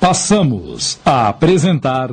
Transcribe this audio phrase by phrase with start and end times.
[0.00, 2.10] Passamos a apresentar.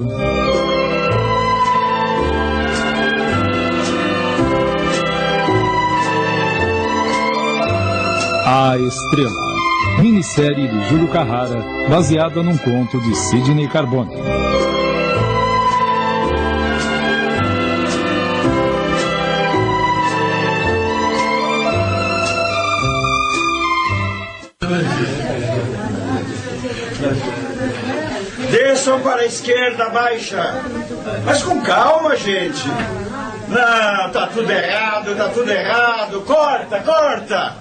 [8.46, 14.16] A Estrela, minissérie de Júlio Carrara, baseada num conto de Sidney Carbone.
[28.84, 30.62] Desçam para a esquerda, baixa.
[31.24, 32.68] Mas com calma, gente.
[33.48, 36.20] Não, tá tudo errado, tá tudo errado.
[36.24, 37.56] Corta, corta.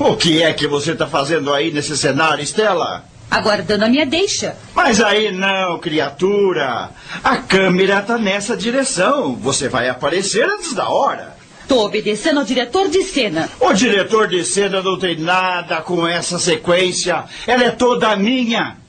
[0.00, 3.04] O que é que você está fazendo aí nesse cenário, Estela?
[3.30, 4.56] Aguardando a minha deixa.
[4.74, 6.90] Mas aí não, criatura.
[7.22, 9.36] A câmera está nessa direção.
[9.36, 11.36] Você vai aparecer antes da hora.
[11.68, 13.48] Tô obedecendo ao diretor de cena.
[13.60, 17.22] O diretor de cena não tem nada com essa sequência.
[17.46, 18.81] Ela é toda minha.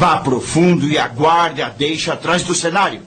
[0.00, 3.02] Vá pro fundo e aguarde a deixa atrás do cenário.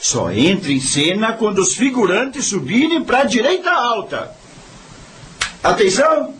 [0.00, 4.30] Só entre em cena quando os figurantes subirem para a direita alta.
[5.60, 6.32] Atenção!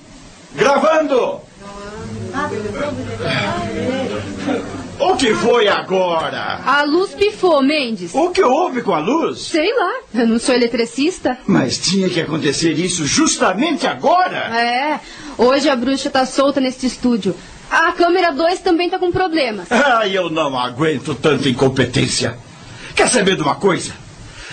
[0.55, 1.41] Gravando!
[5.01, 6.61] O que foi agora?
[6.65, 8.15] A luz pifou, Mendes.
[8.15, 9.41] O que houve com a luz?
[9.41, 11.37] Sei lá, eu não sou eletricista.
[11.48, 14.57] Mas tinha que acontecer isso justamente agora?
[14.57, 15.01] É,
[15.37, 17.35] hoje a bruxa tá solta neste estúdio.
[17.75, 19.67] A câmera 2 também tá com problemas.
[19.84, 22.36] Ah, eu não aguento tanta incompetência.
[22.94, 23.92] Quer saber de uma coisa?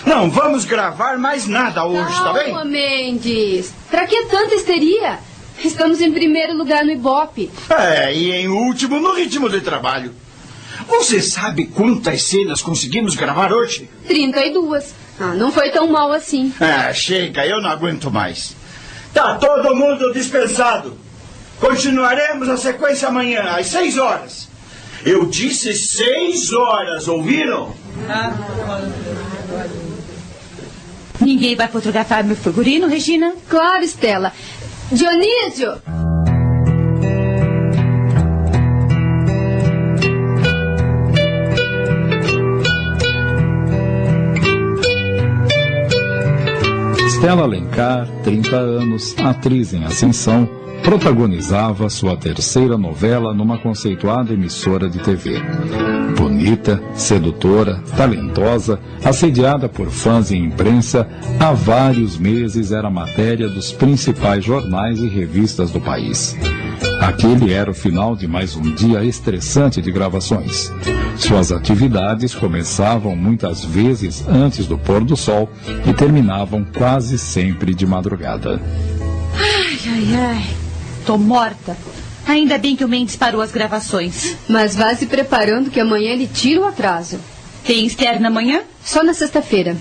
[0.04, 2.46] Não vamos gravar mais nada hoje, tá bem?
[2.46, 3.72] Calma, Mendes.
[3.90, 5.18] Pra que tanta histeria?
[5.64, 7.50] Estamos em primeiro lugar no Ibope.
[7.70, 10.12] É, e em último no ritmo de trabalho.
[10.88, 13.88] Você sabe quantas cenas conseguimos gravar hoje?
[14.06, 14.94] 32.
[15.20, 16.52] Ah, não foi tão mal assim.
[16.60, 18.56] Ah, chega, eu não aguento mais.
[19.14, 20.98] Tá todo mundo dispensado.
[21.62, 24.48] Continuaremos a sequência amanhã, às seis horas.
[25.06, 27.72] Eu disse seis horas, ouviram?
[31.20, 33.32] Ninguém vai fotografar meu figurino, Regina?
[33.48, 34.32] Claro, Estela.
[34.90, 35.80] Dionísio!
[47.08, 54.98] Stella Alencar, 30 anos, atriz em ascensão, protagonizava sua terceira novela numa conceituada emissora de
[54.98, 55.40] TV.
[56.16, 61.08] Bonita, sedutora, talentosa, assediada por fãs e imprensa,
[61.40, 66.36] há vários meses era matéria dos principais jornais e revistas do país.
[67.00, 70.72] Aquele era o final de mais um dia estressante de gravações.
[71.16, 75.48] Suas atividades começavam muitas vezes antes do pôr do sol
[75.86, 78.60] e terminavam quase sempre de madrugada.
[79.36, 80.61] Ai, ai, ai.
[81.06, 81.76] Tô morta.
[82.26, 84.36] Ainda bem que o Mendes parou as gravações.
[84.48, 87.18] Mas vá se preparando que amanhã ele tira o atraso.
[87.64, 88.62] Tem externa amanhã?
[88.84, 89.76] Só na sexta-feira.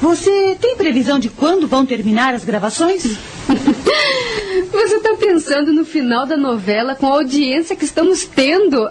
[0.00, 3.02] Você tem previsão de quando vão terminar as gravações?
[4.72, 8.90] Você está pensando no final da novela com a audiência que estamos tendo?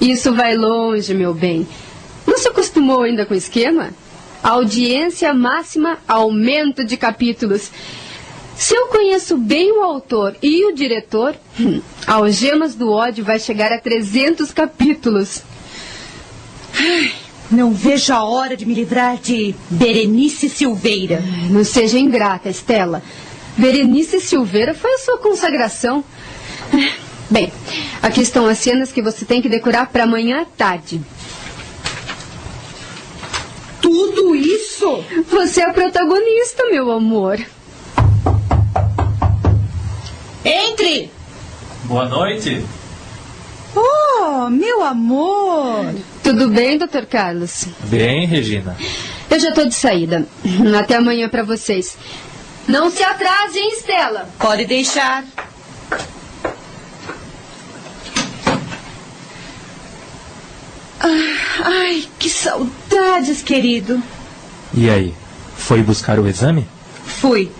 [0.00, 1.66] Isso vai longe, meu bem.
[2.26, 3.90] Não se acostumou ainda com o esquema?
[4.42, 7.70] Audiência máxima, aumento de capítulos.
[8.60, 11.34] Se eu conheço bem o autor e o diretor,
[12.06, 15.42] Algemas do Ódio vai chegar a 300 capítulos.
[17.50, 21.24] Não vejo a hora de me livrar de Berenice Silveira.
[21.48, 23.02] Não seja ingrata, Estela.
[23.56, 26.04] Berenice Silveira foi a sua consagração.
[27.30, 27.50] Bem,
[28.02, 31.00] aqui estão as cenas que você tem que decorar para amanhã à tarde.
[33.80, 35.02] Tudo isso?
[35.30, 37.40] Você é a protagonista, meu amor.
[40.44, 41.10] Entre!
[41.84, 42.64] Boa noite.
[43.74, 45.94] Oh, meu amor!
[46.22, 47.66] Tudo bem, doutor Carlos?
[47.84, 48.76] Bem, Regina.
[49.30, 50.26] Eu já estou de saída.
[50.78, 51.96] Até amanhã para vocês.
[52.66, 54.28] Não se atrase, hein, Estela?
[54.38, 55.24] Pode deixar.
[61.00, 64.02] Ai, ai, que saudades, querido.
[64.74, 65.14] E aí,
[65.56, 66.66] foi buscar o exame?
[67.04, 67.50] Fui.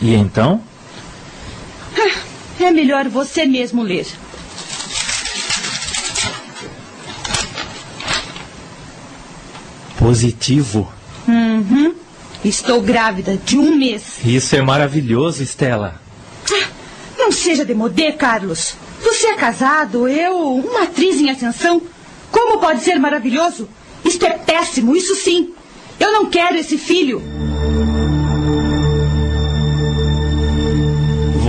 [0.00, 0.62] E então?
[2.58, 4.06] É melhor você mesmo ler.
[9.98, 10.90] Positivo.
[11.26, 11.94] Uhum.
[12.44, 14.18] Estou grávida de um mês.
[14.24, 16.00] Isso é maravilhoso, Estela.
[17.18, 18.74] Não seja demodê, Carlos.
[19.02, 21.82] Você é casado, eu, uma atriz em ascensão.
[22.30, 23.68] Como pode ser maravilhoso?
[24.04, 25.52] Isto é péssimo, isso sim.
[25.98, 27.22] Eu não quero esse filho.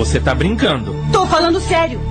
[0.01, 0.95] Você tá brincando.
[1.13, 2.01] Tô falando sério.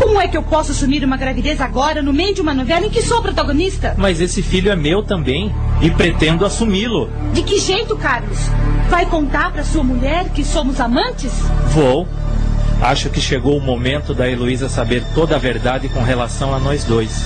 [0.00, 2.90] Como é que eu posso assumir uma gravidez agora, no meio de uma novela em
[2.90, 3.94] que sou protagonista?
[3.96, 7.08] Mas esse filho é meu também e pretendo assumi-lo.
[7.32, 8.36] De que jeito, Carlos?
[8.90, 11.30] Vai contar para sua mulher que somos amantes?
[11.68, 12.08] Vou.
[12.82, 16.82] Acho que chegou o momento da Heloísa saber toda a verdade com relação a nós
[16.82, 17.22] dois.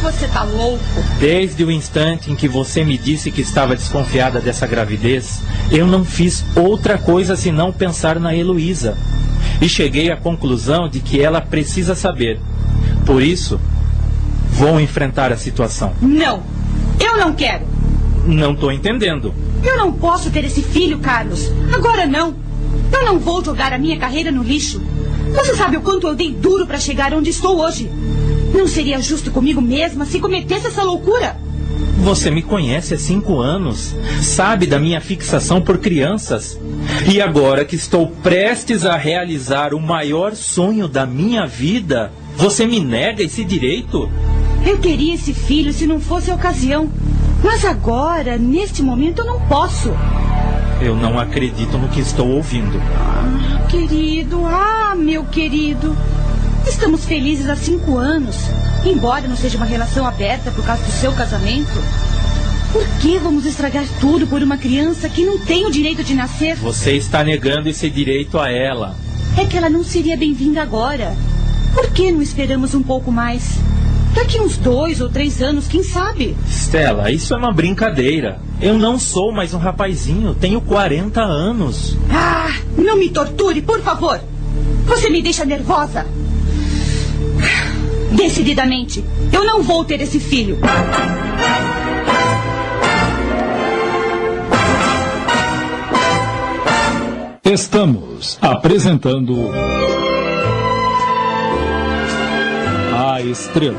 [0.00, 0.82] Você tá louco.
[1.20, 6.06] Desde o instante em que você me disse que estava desconfiada dessa gravidez, eu não
[6.06, 8.96] fiz outra coisa senão pensar na Heloísa.
[9.62, 12.40] E cheguei à conclusão de que ela precisa saber.
[13.06, 13.60] Por isso,
[14.50, 15.94] vou enfrentar a situação.
[16.02, 16.42] Não,
[16.98, 17.64] eu não quero.
[18.26, 19.32] Não estou entendendo.
[19.62, 21.48] Eu não posso ter esse filho, Carlos.
[21.72, 22.34] Agora não.
[22.92, 24.82] Eu não vou jogar a minha carreira no lixo.
[25.32, 27.88] Você sabe o quanto eu dei duro para chegar onde estou hoje.
[28.52, 31.36] Não seria justo comigo mesma se cometesse essa loucura.
[32.02, 36.58] Você me conhece há cinco anos, sabe da minha fixação por crianças.
[37.08, 42.80] E agora que estou prestes a realizar o maior sonho da minha vida, você me
[42.80, 44.10] nega esse direito?
[44.66, 46.90] Eu teria esse filho se não fosse a ocasião.
[47.42, 49.92] Mas agora, neste momento, eu não posso.
[50.80, 52.82] Eu não acredito no que estou ouvindo.
[52.96, 55.96] Ah, querido, ah, meu querido.
[56.66, 58.36] Estamos felizes há cinco anos.
[58.84, 61.72] Embora não seja uma relação aberta por causa do seu casamento.
[62.72, 66.56] Por que vamos estragar tudo por uma criança que não tem o direito de nascer?
[66.56, 68.96] Você está negando esse direito a ela.
[69.36, 71.14] É que ela não seria bem-vinda agora.
[71.74, 73.58] Por que não esperamos um pouco mais?
[74.14, 76.36] Daqui uns dois ou três anos, quem sabe?
[76.46, 78.40] Stella, isso é uma brincadeira.
[78.60, 81.96] Eu não sou mais um rapazinho, tenho 40 anos.
[82.10, 84.20] Ah, não me torture, por favor.
[84.86, 86.06] Você me deixa nervosa.
[88.14, 90.58] Decididamente, eu não vou ter esse filho.
[97.44, 99.50] Estamos apresentando
[102.94, 103.76] A Estrela.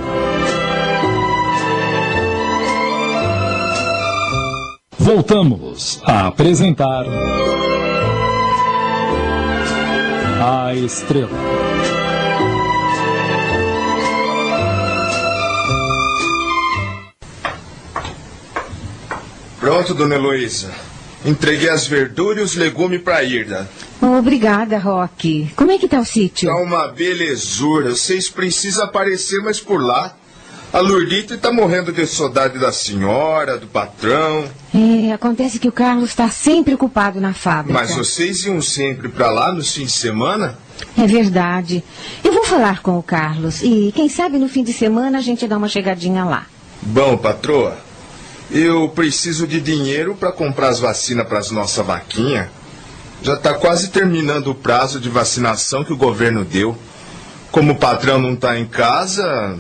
[5.00, 7.06] Voltamos a apresentar
[10.42, 11.53] A Estrela.
[19.64, 20.74] Pronto, dona Heloísa.
[21.24, 23.66] Entreguei as verduras e os legumes pra Irda.
[24.02, 25.54] Obrigada, Roque.
[25.56, 26.50] Como é que tá o sítio?
[26.50, 27.92] Tá uma belezura.
[27.92, 30.18] Vocês precisam aparecer mais por lá.
[30.74, 34.44] A Lourdita tá morrendo de saudade da senhora, do patrão.
[34.76, 37.80] É, acontece que o Carlos está sempre ocupado na fábrica.
[37.80, 40.60] Mas vocês iam sempre pra lá no fim de semana?
[40.98, 41.82] É verdade.
[42.22, 45.48] Eu vou falar com o Carlos e quem sabe no fim de semana a gente
[45.48, 46.48] dá uma chegadinha lá.
[46.82, 47.78] Bom, patroa,
[48.54, 52.48] eu preciso de dinheiro para comprar as vacinas para as nossas vaquinhas.
[53.24, 56.78] Já está quase terminando o prazo de vacinação que o governo deu.
[57.52, 59.58] Como o patrão não está em casa.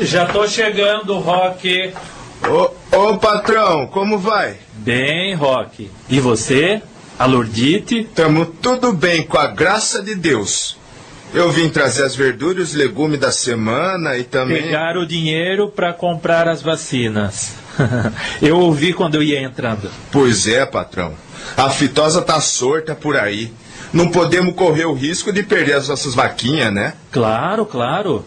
[0.00, 1.92] Já tô chegando, Rock.
[2.48, 4.56] Ô, ô patrão, como vai?
[4.74, 5.88] Bem, Rock.
[6.08, 6.82] E você?
[7.18, 8.04] A Lourdite?
[8.14, 10.76] Tamo tudo bem, com a graça de Deus.
[11.32, 14.62] Eu vim trazer as verduras e os legumes da semana e também.
[14.62, 17.61] Pegar o dinheiro para comprar as vacinas.
[18.40, 19.90] eu ouvi quando eu ia entrando.
[20.10, 21.14] Pois é, patrão.
[21.56, 23.52] A fitosa tá sorta por aí.
[23.92, 26.94] Não podemos correr o risco de perder as nossas vaquinhas, né?
[27.10, 28.24] Claro, claro.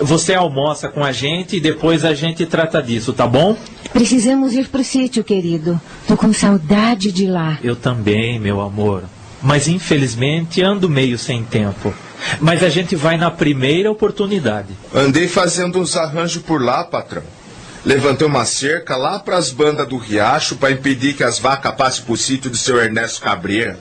[0.00, 3.56] Você almoça com a gente e depois a gente trata disso, tá bom?
[3.92, 5.80] Precisamos ir pro sítio, querido.
[6.06, 7.58] Tô com saudade de lá.
[7.64, 9.02] Eu também, meu amor.
[9.42, 11.92] Mas infelizmente ando meio sem tempo.
[12.40, 14.68] Mas a gente vai na primeira oportunidade.
[14.94, 17.24] Andei fazendo uns arranjos por lá, patrão.
[17.84, 22.04] Levantei uma cerca lá para as bandas do riacho para impedir que as vacas passem
[22.04, 23.78] por sítio do seu Ernesto Cabreira.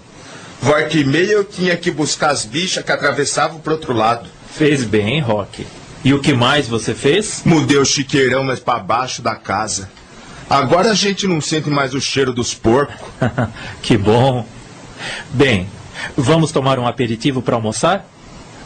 [0.60, 4.27] Volta e meia eu tinha que buscar as bichas que atravessavam para outro lado.
[4.51, 5.67] Fez bem, Roque.
[6.03, 7.43] E o que mais você fez?
[7.46, 9.89] Mudei o chiqueirão mais para baixo da casa.
[10.50, 12.96] Agora a gente não sente mais o cheiro dos porcos.
[13.81, 14.46] que bom.
[15.31, 15.67] Bem,
[16.17, 18.05] vamos tomar um aperitivo para almoçar?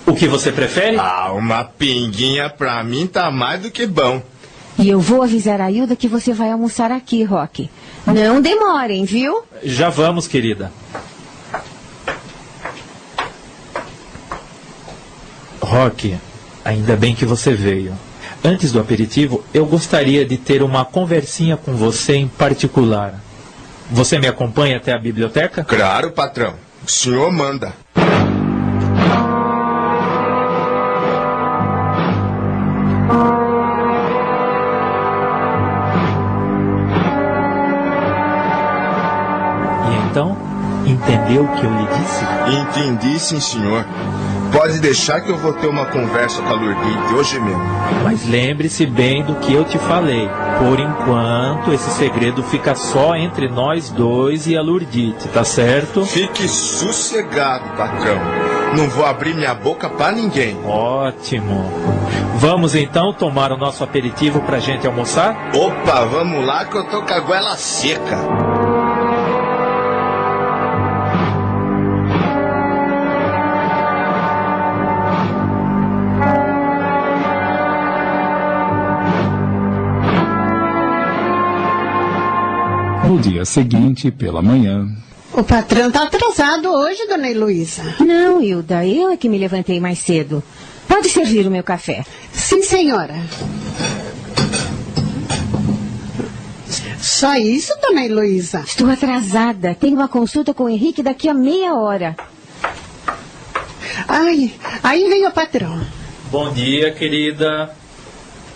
[0.06, 0.98] O que você prefere?
[0.98, 4.22] Ah, uma pinguinha pra mim tá mais do que bom.
[4.78, 7.70] E eu vou avisar a Hilda que você vai almoçar aqui, Roque.
[8.06, 9.44] Não demorem, viu?
[9.64, 10.72] Já vamos, querida.
[15.62, 16.18] Roque,
[16.64, 17.94] ainda bem que você veio.
[18.44, 23.20] Antes do aperitivo, eu gostaria de ter uma conversinha com você em particular.
[23.90, 25.64] Você me acompanha até a biblioteca?
[25.64, 26.54] Claro, patrão.
[26.86, 27.74] O senhor manda.
[41.06, 42.26] Entendeu o que eu lhe disse?
[42.60, 43.86] Entendi, sim, senhor.
[44.52, 47.62] Pode deixar que eu vou ter uma conversa com a Lourdite hoje mesmo.
[48.04, 50.30] Mas lembre-se bem do que eu te falei.
[50.60, 56.06] Por enquanto, esse segredo fica só entre nós dois e a Lourdite, tá certo?
[56.06, 58.20] Fique sossegado, patrão.
[58.78, 60.58] Não vou abrir minha boca pra ninguém.
[60.66, 61.70] Ótimo.
[62.36, 65.52] Vamos então tomar o nosso aperitivo pra gente almoçar?
[65.54, 68.45] Opa, vamos lá que eu tô com a goela seca.
[83.16, 84.86] No dia seguinte, pela manhã,
[85.32, 87.96] O patrão tá atrasado hoje, dona Heloísa.
[88.02, 90.44] Não, Hilda, eu é que me levantei mais cedo.
[90.86, 92.04] Pode servir o meu café.
[92.34, 93.16] Sim, senhora.
[97.00, 98.66] Só isso, dona Heloísa?
[98.68, 99.74] Estou atrasada.
[99.74, 102.18] Tenho uma consulta com o Henrique daqui a meia hora.
[104.10, 104.52] Ai,
[104.84, 105.80] aí vem o patrão.
[106.30, 107.74] Bom dia, querida.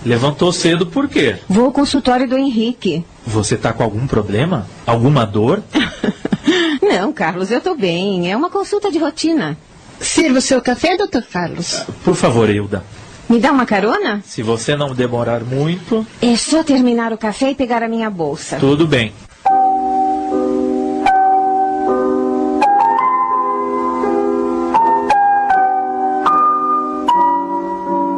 [0.06, 1.38] Levantou cedo por quê?
[1.48, 3.06] Vou ao consultório do Henrique.
[3.26, 4.68] Você tá com algum problema?
[4.86, 5.62] Alguma dor?
[6.82, 8.32] Não, Carlos, eu estou bem.
[8.32, 9.58] É uma consulta de rotina.
[10.00, 11.84] Sirva o seu café, doutor Carlos.
[12.04, 12.84] Por favor, Hilda.
[13.30, 14.24] Me dá uma carona?
[14.26, 18.58] Se você não demorar muito, É só terminar o café e pegar a minha bolsa.
[18.58, 19.14] tudo bem.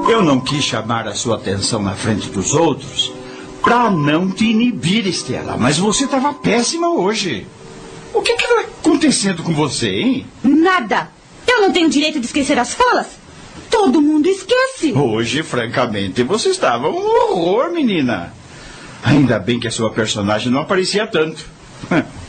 [0.10, 3.12] Eu não quis chamar a sua atenção na frente dos outros
[3.62, 5.58] pra não te inibir, Estela.
[5.58, 7.48] Mas você estava péssima hoje.
[8.13, 10.27] O que está acontecendo com você, hein?
[10.44, 11.10] Nada.
[11.48, 13.08] Eu não tenho direito de esquecer as falas.
[13.70, 14.91] Todo mundo esquece.
[14.94, 18.34] Hoje, francamente, você estava um horror, menina.
[19.03, 21.46] Ainda bem que a sua personagem não aparecia tanto.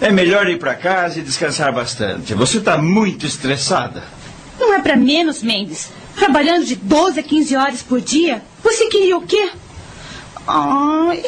[0.00, 2.32] É melhor ir para casa e descansar bastante.
[2.32, 4.04] Você está muito estressada.
[4.58, 5.90] Não é pra menos, Mendes.
[6.14, 8.40] Trabalhando de 12 a 15 horas por dia.
[8.62, 9.50] Você queria o quê?
[10.48, 11.22] Ai,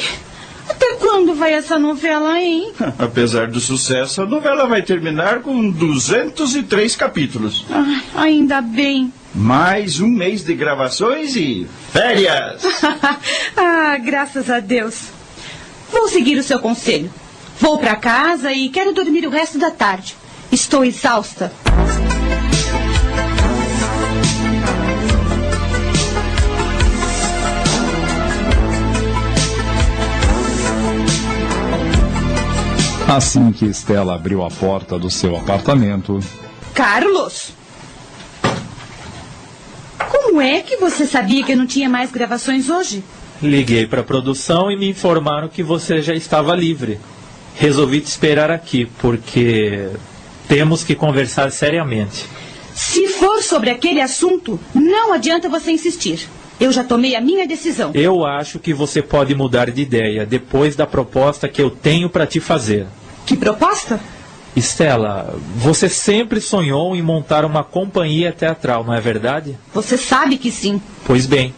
[0.66, 2.72] até quando vai essa novela, hein?
[2.98, 7.66] Apesar do sucesso, a novela vai terminar com 203 capítulos.
[7.70, 9.12] Ai, ainda bem.
[9.34, 12.62] Mais um mês de gravações e férias.
[13.56, 15.08] ah, graças a Deus.
[15.92, 17.12] Vou seguir o seu conselho.
[17.60, 20.16] Vou pra casa e quero dormir o resto da tarde.
[20.50, 21.52] Estou exausta.
[33.16, 36.20] Assim que Estela abriu a porta do seu apartamento,
[36.72, 37.52] Carlos!
[39.98, 43.02] Como é que você sabia que eu não tinha mais gravações hoje?
[43.42, 47.00] Liguei para a produção e me informaram que você já estava livre.
[47.56, 49.88] Resolvi te esperar aqui, porque
[50.46, 52.26] temos que conversar seriamente.
[52.74, 56.28] Se for sobre aquele assunto, não adianta você insistir.
[56.60, 57.90] Eu já tomei a minha decisão.
[57.94, 62.26] Eu acho que você pode mudar de ideia depois da proposta que eu tenho para
[62.26, 62.86] te fazer.
[63.30, 64.00] Que proposta?
[64.56, 69.56] Estela, você sempre sonhou em montar uma companhia teatral, não é verdade?
[69.72, 70.82] Você sabe que sim.
[71.06, 71.54] Pois bem,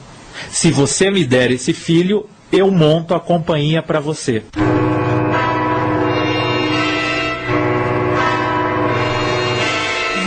[0.50, 4.42] se você me der esse filho, eu monto a companhia para você.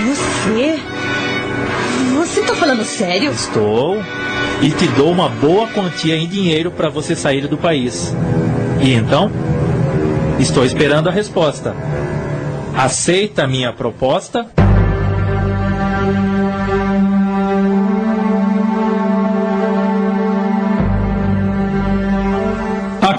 [0.08, 0.80] Você?
[2.16, 3.30] Você tá falando sério?
[3.30, 4.04] Estou.
[4.64, 8.16] E te dou uma boa quantia em dinheiro para você sair do país.
[8.82, 9.32] E então?
[10.40, 11.76] Estou esperando a resposta.
[12.76, 14.50] Aceita minha proposta?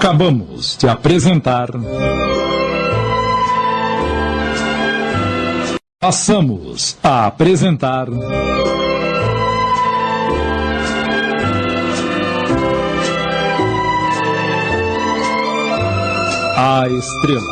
[0.07, 1.69] acabamos de apresentar.
[5.99, 8.07] Passamos a apresentar.
[16.59, 17.45] A Estrela,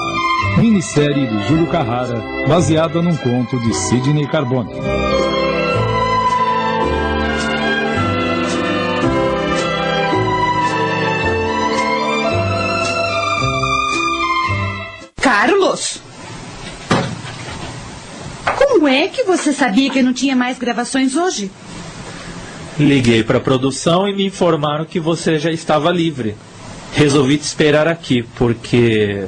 [0.58, 4.74] minissérie de Júlio Carrara, baseada num conto de Sidney Carbone.
[15.22, 16.02] Carlos!
[18.58, 21.52] Como é que você sabia que eu não tinha mais gravações hoje?
[22.80, 26.36] Liguei para a produção e me informaram que você já estava livre.
[26.96, 29.28] Resolvi te esperar aqui, porque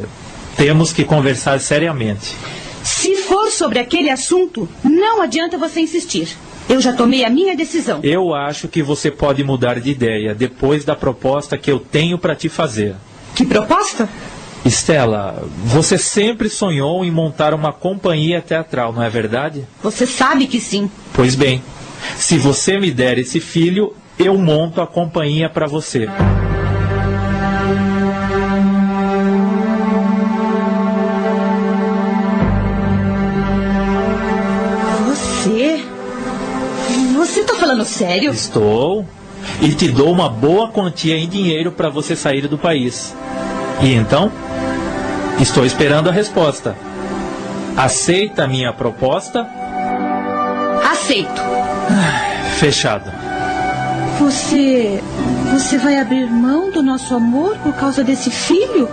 [0.56, 2.34] temos que conversar seriamente.
[2.82, 6.30] Se for sobre aquele assunto, não adianta você insistir.
[6.70, 8.00] Eu já tomei a minha decisão.
[8.04, 12.36] Eu acho que você pode mudar de ideia depois da proposta que eu tenho para
[12.36, 12.96] te fazer.
[13.36, 14.08] Que proposta?
[14.64, 19.66] Estela, você sempre sonhou em montar uma companhia teatral, não é verdade?
[19.84, 20.90] Você sabe que sim.
[21.14, 21.62] Pois bem,
[22.18, 26.06] se você me der esse filho, eu monto a companhia para você.
[26.06, 26.37] Você?
[37.78, 38.32] Falando sério?
[38.32, 39.06] Estou.
[39.62, 43.16] E te dou uma boa quantia em dinheiro para você sair do país.
[43.82, 44.32] E então?
[45.40, 46.76] Estou esperando a resposta.
[47.76, 49.48] Aceita a minha proposta?
[50.84, 51.42] Aceito.
[52.58, 53.12] Fechado.
[54.20, 55.02] Você.
[55.52, 58.90] Você vai abrir mão do nosso amor por causa desse filho?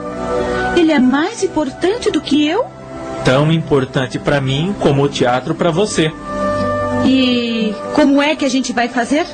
[0.76, 2.66] Ele é mais importante do que eu?
[3.24, 6.12] Tão importante para mim como o teatro para você.
[7.04, 9.26] E como é que a gente vai fazer?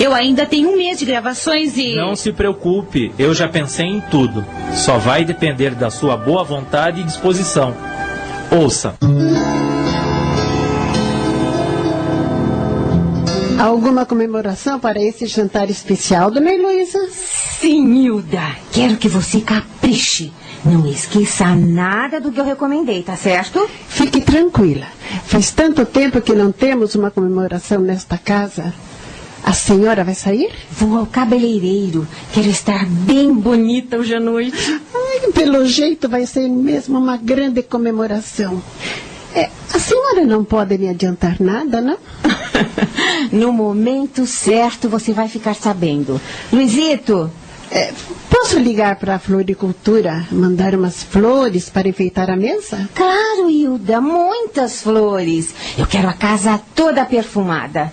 [0.00, 1.94] Eu ainda tenho um mês de gravações e.
[1.94, 4.44] Não se preocupe, eu já pensei em tudo.
[4.74, 7.74] Só vai depender da sua boa vontade e disposição.
[8.50, 8.96] Ouça.
[13.58, 16.98] Alguma comemoração para esse jantar especial, dona Heloísa?
[17.10, 18.56] Sim, Hilda.
[18.72, 20.32] Quero que você capriche.
[20.64, 23.68] Não esqueça nada do que eu recomendei, tá certo?
[23.88, 24.86] Fique tranquila.
[25.26, 28.72] Faz tanto tempo que não temos uma comemoração nesta casa.
[29.44, 30.50] A senhora vai sair?
[30.70, 32.08] Vou ao cabeleireiro.
[32.32, 34.80] Quero estar bem bonita hoje à noite.
[34.94, 38.62] Ai, pelo jeito vai ser mesmo uma grande comemoração.
[39.34, 41.98] É, a senhora não pode me adiantar nada, não?
[43.30, 46.18] no momento certo você vai ficar sabendo.
[46.50, 47.30] Luizito,
[47.70, 47.92] É,
[48.30, 52.88] posso ligar para a floricultura, mandar umas flores para enfeitar a mesa?
[52.94, 55.54] claro, Hilda, muitas flores.
[55.76, 57.90] Eu quero a casa toda perfumada.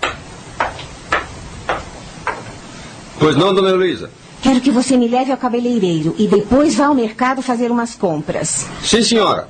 [3.18, 4.10] Pois não, dona Heloísa?
[4.42, 8.66] Quero que você me leve ao cabeleireiro e depois vá ao mercado fazer umas compras.
[8.82, 9.48] Sim, senhora.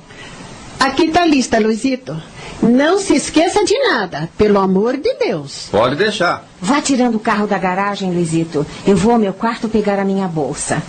[0.79, 2.15] Aqui está a lista, Luizito.
[2.61, 5.67] Não se esqueça de nada, pelo amor de Deus.
[5.69, 6.45] Pode deixar.
[6.61, 8.65] Vá tirando o carro da garagem, Luizito.
[8.87, 10.81] Eu vou ao meu quarto pegar a minha bolsa.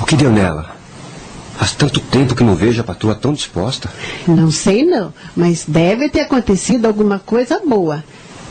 [0.00, 0.74] O que deu nela?
[1.56, 3.88] Faz tanto tempo que não vejo a patroa tão disposta.
[4.26, 8.02] Não sei não, mas deve ter acontecido alguma coisa boa.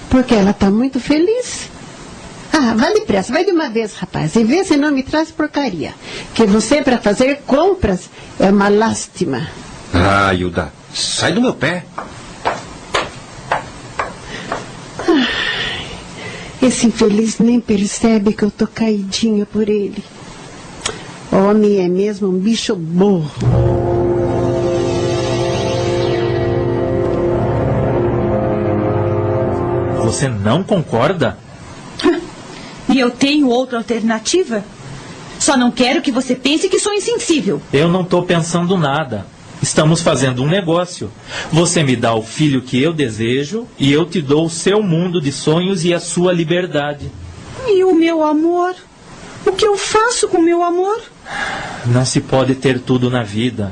[0.09, 1.69] Porque ela está muito feliz.
[2.53, 4.35] Ah, vai depressa, vai de uma vez, rapaz.
[4.35, 5.93] E vê se não me traz porcaria.
[6.33, 8.09] Que você, para fazer compras,
[8.39, 9.47] é uma lástima.
[9.93, 11.85] Ah, Hilda, sai do meu pé.
[16.61, 20.03] Esse infeliz nem percebe que eu tô caidinha por ele.
[21.31, 23.31] Homem é mesmo um bicho burro.
[30.03, 31.37] Você não concorda?
[32.89, 34.63] E eu tenho outra alternativa?
[35.39, 37.61] Só não quero que você pense que sou insensível.
[37.71, 39.25] Eu não estou pensando nada.
[39.61, 41.11] Estamos fazendo um negócio.
[41.51, 45.21] Você me dá o filho que eu desejo e eu te dou o seu mundo
[45.21, 47.11] de sonhos e a sua liberdade.
[47.67, 48.75] E o meu amor?
[49.45, 50.99] O que eu faço com o meu amor?
[51.85, 53.71] Não se pode ter tudo na vida.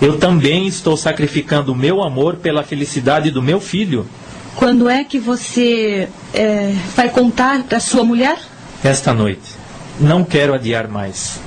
[0.00, 4.06] Eu também estou sacrificando o meu amor pela felicidade do meu filho.
[4.54, 8.38] Quando é que você é, vai contar para sua mulher?
[8.82, 9.54] Esta noite.
[10.00, 11.38] Não quero adiar mais.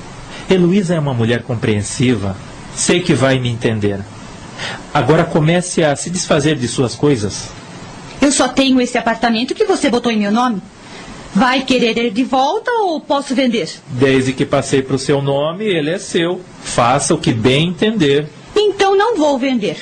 [0.48, 2.36] Heloísa é uma mulher compreensiva.
[2.74, 4.00] Sei que vai me entender.
[4.92, 7.48] Agora comece a se desfazer de suas coisas.
[8.20, 10.60] Eu só tenho esse apartamento que você botou em meu nome.
[11.34, 13.70] Vai querer ele de volta ou posso vender?
[13.86, 16.40] Desde que passei para o seu nome, ele é seu.
[16.62, 18.28] Faça o que bem entender.
[18.54, 19.78] Então não vou vender.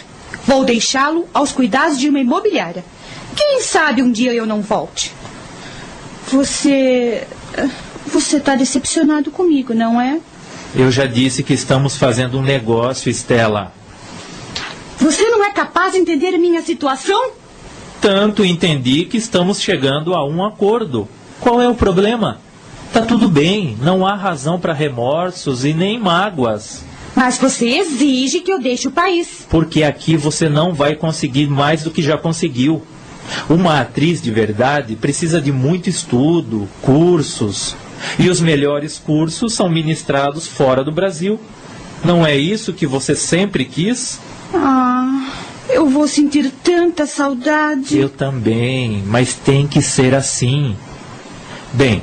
[0.47, 2.85] Vou deixá-lo aos cuidados de uma imobiliária.
[3.35, 5.13] Quem sabe um dia eu não volte.
[6.31, 7.27] Você.
[8.07, 10.21] Você está decepcionado comigo, não é?
[10.75, 13.73] Eu já disse que estamos fazendo um negócio, Estela.
[14.99, 17.33] Você não é capaz de entender a minha situação?
[18.01, 21.09] Tanto entendi que estamos chegando a um acordo.
[21.41, 22.41] Qual é o problema?
[22.93, 26.85] Tá tudo bem, não há razão para remorsos e nem mágoas.
[27.15, 29.47] Mas você exige que eu deixe o país.
[29.49, 32.83] Porque aqui você não vai conseguir mais do que já conseguiu.
[33.49, 37.77] Uma atriz de verdade precisa de muito estudo, cursos.
[38.19, 41.41] E os melhores cursos são ministrados fora do Brasil.
[42.05, 44.21] Não é isso que você sempre quis?
[44.55, 45.31] Ah,
[45.69, 47.99] eu vou sentir tanta saudade.
[47.99, 50.77] Eu também, mas tem que ser assim.
[51.73, 52.03] Bem,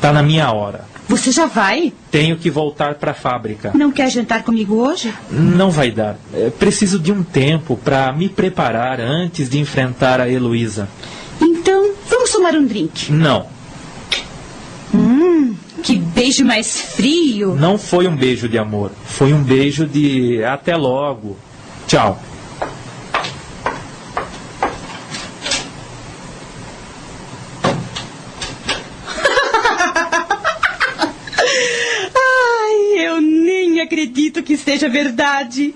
[0.00, 0.88] tá na minha hora.
[1.08, 1.92] Você já vai?
[2.10, 3.72] Tenho que voltar para a fábrica.
[3.74, 5.12] Não quer jantar comigo hoje?
[5.28, 6.16] Não vai dar.
[6.32, 10.88] É, Preciso de um tempo para me preparar antes de enfrentar a Heloísa.
[11.40, 13.12] Então, vamos tomar um drink.
[13.12, 13.46] Não.
[14.94, 17.54] Hum, que beijo mais frio.
[17.54, 21.36] Não foi um beijo de amor, foi um beijo de até logo.
[21.86, 22.20] Tchau.
[32.14, 35.74] Ai, eu nem acredito que seja verdade.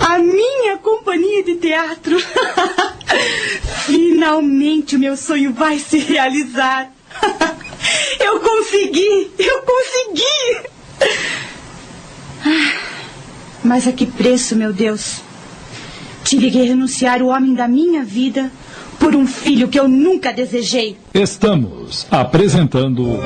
[0.00, 2.16] A minha companhia de teatro.
[3.86, 6.90] Finalmente o meu sonho vai se realizar.
[8.32, 9.30] Eu consegui!
[9.38, 10.68] Eu consegui!
[12.44, 12.72] Ah,
[13.62, 15.20] Mas a que preço, meu Deus?
[16.24, 18.50] Tive que renunciar o homem da minha vida
[18.98, 20.96] por um filho que eu nunca desejei.
[21.12, 23.18] Estamos apresentando.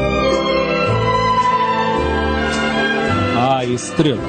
[3.38, 4.20] A Estrela.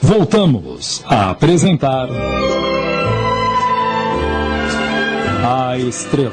[0.00, 2.08] Voltamos a apresentar.
[5.46, 6.32] A Estrela.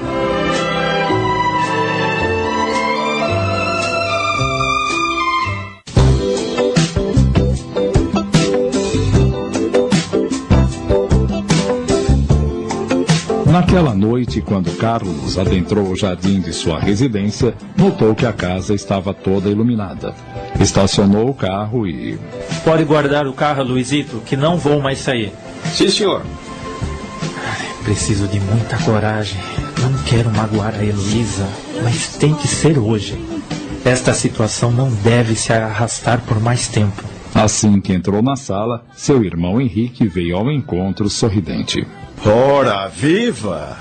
[13.48, 19.14] Naquela noite, quando Carlos adentrou o jardim de sua residência, notou que a casa estava
[19.14, 20.16] toda iluminada.
[20.58, 22.18] Estacionou o carro e.
[22.64, 25.34] Pode guardar o carro, Luizito, que não vou mais sair.
[25.66, 26.24] Sim, senhor.
[27.84, 29.40] Preciso de muita coragem.
[29.82, 31.48] Não quero magoar a Heloísa,
[31.84, 33.20] mas tem que ser hoje.
[33.84, 37.04] Esta situação não deve se arrastar por mais tempo.
[37.34, 41.86] Assim que entrou na sala, seu irmão Henrique veio ao encontro sorridente.
[42.24, 43.78] Ora, viva!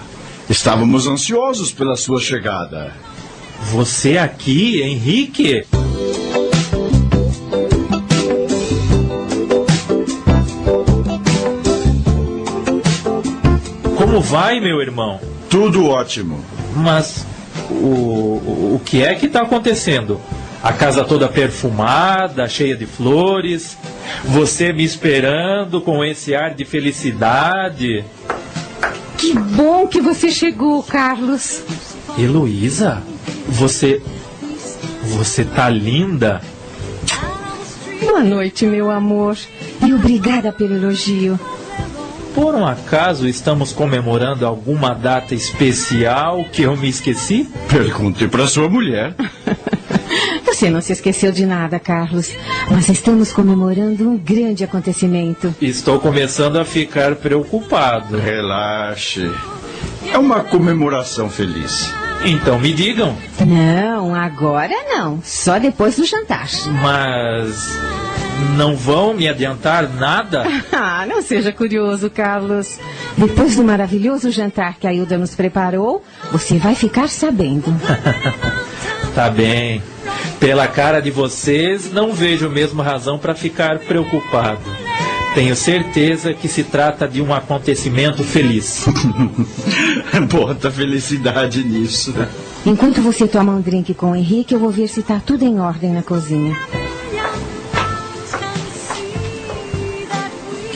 [0.49, 2.93] Estávamos ansiosos pela sua chegada.
[3.71, 5.65] Você aqui, Henrique?
[14.21, 15.19] Como vai, meu irmão?
[15.49, 16.45] Tudo ótimo.
[16.77, 17.27] Mas
[17.71, 20.21] o, o, o que é que está acontecendo?
[20.63, 23.79] A casa toda perfumada, cheia de flores,
[24.23, 28.05] você me esperando com esse ar de felicidade.
[29.17, 31.63] Que bom que você chegou, Carlos.
[32.19, 33.03] Heloísa,
[33.49, 34.03] você.
[35.03, 36.43] Você tá linda.
[38.03, 39.39] Boa noite, meu amor.
[39.83, 41.41] E obrigada pelo elogio.
[42.41, 47.47] Por um acaso estamos comemorando alguma data especial que eu me esqueci?
[47.69, 49.15] Pergunte para sua mulher.
[50.43, 52.33] Você não se esqueceu de nada, Carlos.
[52.71, 55.55] Mas estamos comemorando um grande acontecimento.
[55.61, 58.17] Estou começando a ficar preocupado.
[58.17, 59.31] Relaxe.
[60.11, 61.93] É uma comemoração feliz.
[62.25, 63.15] Então me digam.
[63.47, 65.21] Não, agora não.
[65.23, 66.49] Só depois do jantar.
[66.83, 68.00] Mas.
[68.57, 70.45] Não vão me adiantar nada?
[70.73, 72.79] Ah, não seja curioso, Carlos.
[73.17, 77.75] Depois do maravilhoso jantar que a Hilda nos preparou, você vai ficar sabendo.
[79.15, 79.83] Tá bem.
[80.39, 84.61] Pela cara de vocês, não vejo mesmo razão para ficar preocupado.
[85.35, 88.87] Tenho certeza que se trata de um acontecimento feliz.
[90.31, 92.15] Bota felicidade nisso.
[92.65, 95.61] Enquanto você toma um drink com o Henrique, eu vou ver se tá tudo em
[95.61, 96.57] ordem na cozinha.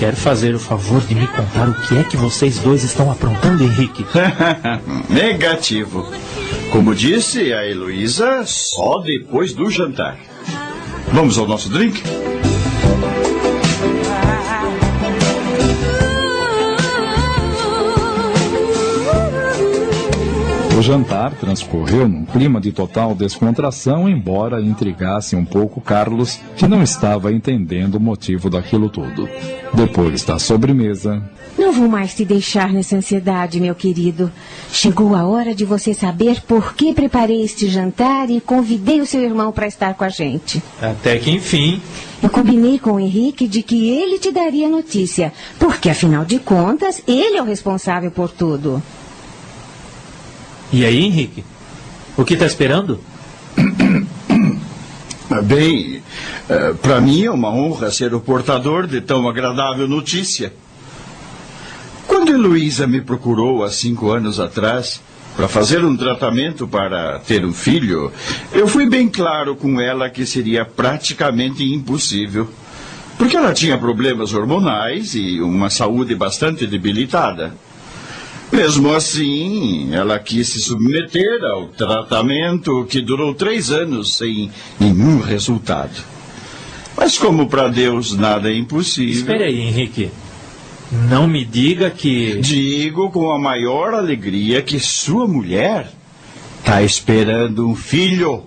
[0.05, 3.65] Quer fazer o favor de me contar o que é que vocês dois estão aprontando,
[3.65, 4.05] Henrique?
[5.09, 6.07] Negativo.
[6.71, 10.19] Como disse a Heloísa, só depois do jantar.
[11.11, 12.03] Vamos ao nosso drink?
[20.85, 27.33] Jantar transcorreu num clima de total descontração, embora intrigasse um pouco Carlos, que não estava
[27.33, 29.27] entendendo o motivo daquilo tudo.
[29.73, 31.23] Depois da sobremesa,
[31.57, 34.31] Não vou mais te deixar nessa ansiedade, meu querido.
[34.71, 39.23] Chegou a hora de você saber por que preparei este jantar e convidei o seu
[39.23, 40.63] irmão para estar com a gente.
[40.83, 41.81] Até que enfim.
[42.23, 47.03] Eu combinei com o Henrique de que ele te daria notícia, porque afinal de contas,
[47.07, 48.83] ele é o responsável por tudo.
[50.73, 51.45] E aí, Henrique?
[52.17, 53.01] O que tá esperando?
[55.45, 56.03] Bem,
[56.81, 60.53] para mim é uma honra ser o portador de tão agradável notícia.
[62.07, 65.01] Quando Heloísa me procurou há cinco anos atrás
[65.37, 68.13] para fazer um tratamento para ter um filho,
[68.53, 72.49] eu fui bem claro com ela que seria praticamente impossível.
[73.19, 77.55] Porque ela tinha problemas hormonais e uma saúde bastante debilitada.
[78.53, 86.03] Mesmo assim, ela quis se submeter ao tratamento que durou três anos sem nenhum resultado.
[86.97, 89.15] Mas como para Deus nada é impossível.
[89.15, 90.11] Espere aí, Henrique.
[91.11, 92.37] Não me diga que.
[92.41, 95.91] Digo com a maior alegria que sua mulher
[96.65, 98.45] Tá esperando um filho.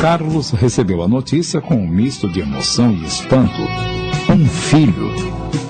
[0.00, 3.60] Carlos recebeu a notícia com um misto de emoção e espanto.
[4.30, 5.10] Um filho.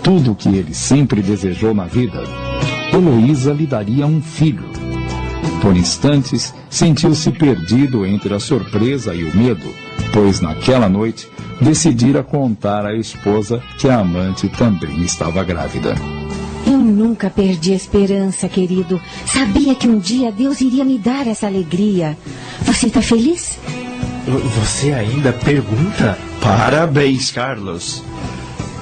[0.05, 2.23] Tudo o que ele sempre desejou na vida.
[2.93, 4.71] Heloísa lhe daria um filho.
[5.61, 9.75] Por instantes, sentiu-se perdido entre a surpresa e o medo,
[10.12, 11.29] pois naquela noite
[11.61, 15.97] decidira contar à esposa que a amante também estava grávida.
[16.64, 19.03] Eu nunca perdi a esperança, querido.
[19.27, 22.16] Sabia que um dia Deus iria me dar essa alegria.
[22.64, 23.59] Você está feliz?
[24.26, 26.18] Você ainda pergunta?
[26.40, 28.02] Parabéns, Carlos.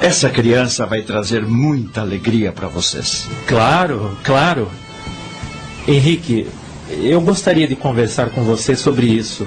[0.00, 3.26] Essa criança vai trazer muita alegria para vocês.
[3.46, 4.70] Claro, claro.
[5.86, 6.46] Henrique,
[7.02, 9.46] eu gostaria de conversar com você sobre isso.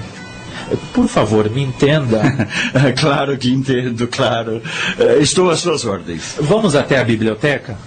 [0.93, 2.21] Por favor, me entenda.
[2.99, 4.61] claro que entendo, claro.
[4.97, 6.35] Eh, Estou às suas ordens.
[6.39, 7.77] Vamos até a biblioteca?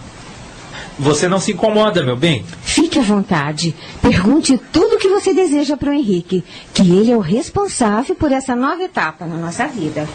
[0.98, 2.44] Você não se incomoda, meu bem?
[2.94, 3.74] Fique à vontade.
[4.00, 8.30] Pergunte tudo o que você deseja para o Henrique, que ele é o responsável por
[8.30, 10.07] essa nova etapa na nossa vida.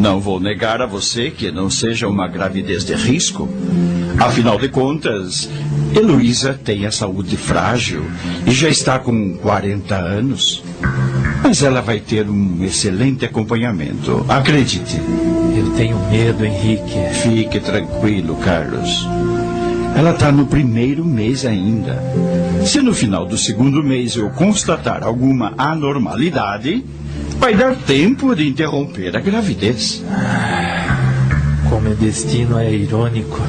[0.00, 3.48] Não vou negar a você que não seja uma gravidez de risco.
[4.20, 5.48] Afinal de contas,
[5.94, 8.04] Heloísa tem a saúde frágil
[8.46, 10.62] e já está com 40 anos.
[11.42, 14.24] Mas ela vai ter um excelente acompanhamento.
[14.28, 14.96] Acredite.
[15.56, 16.98] Eu tenho medo, Henrique.
[17.22, 19.06] Fique tranquilo, Carlos.
[19.94, 22.02] Ela está no primeiro mês ainda.
[22.64, 26.84] Se no final do segundo mês eu constatar alguma anormalidade,
[27.38, 30.02] vai dar tempo de interromper a gravidez.
[31.68, 33.40] Como o destino é irônico.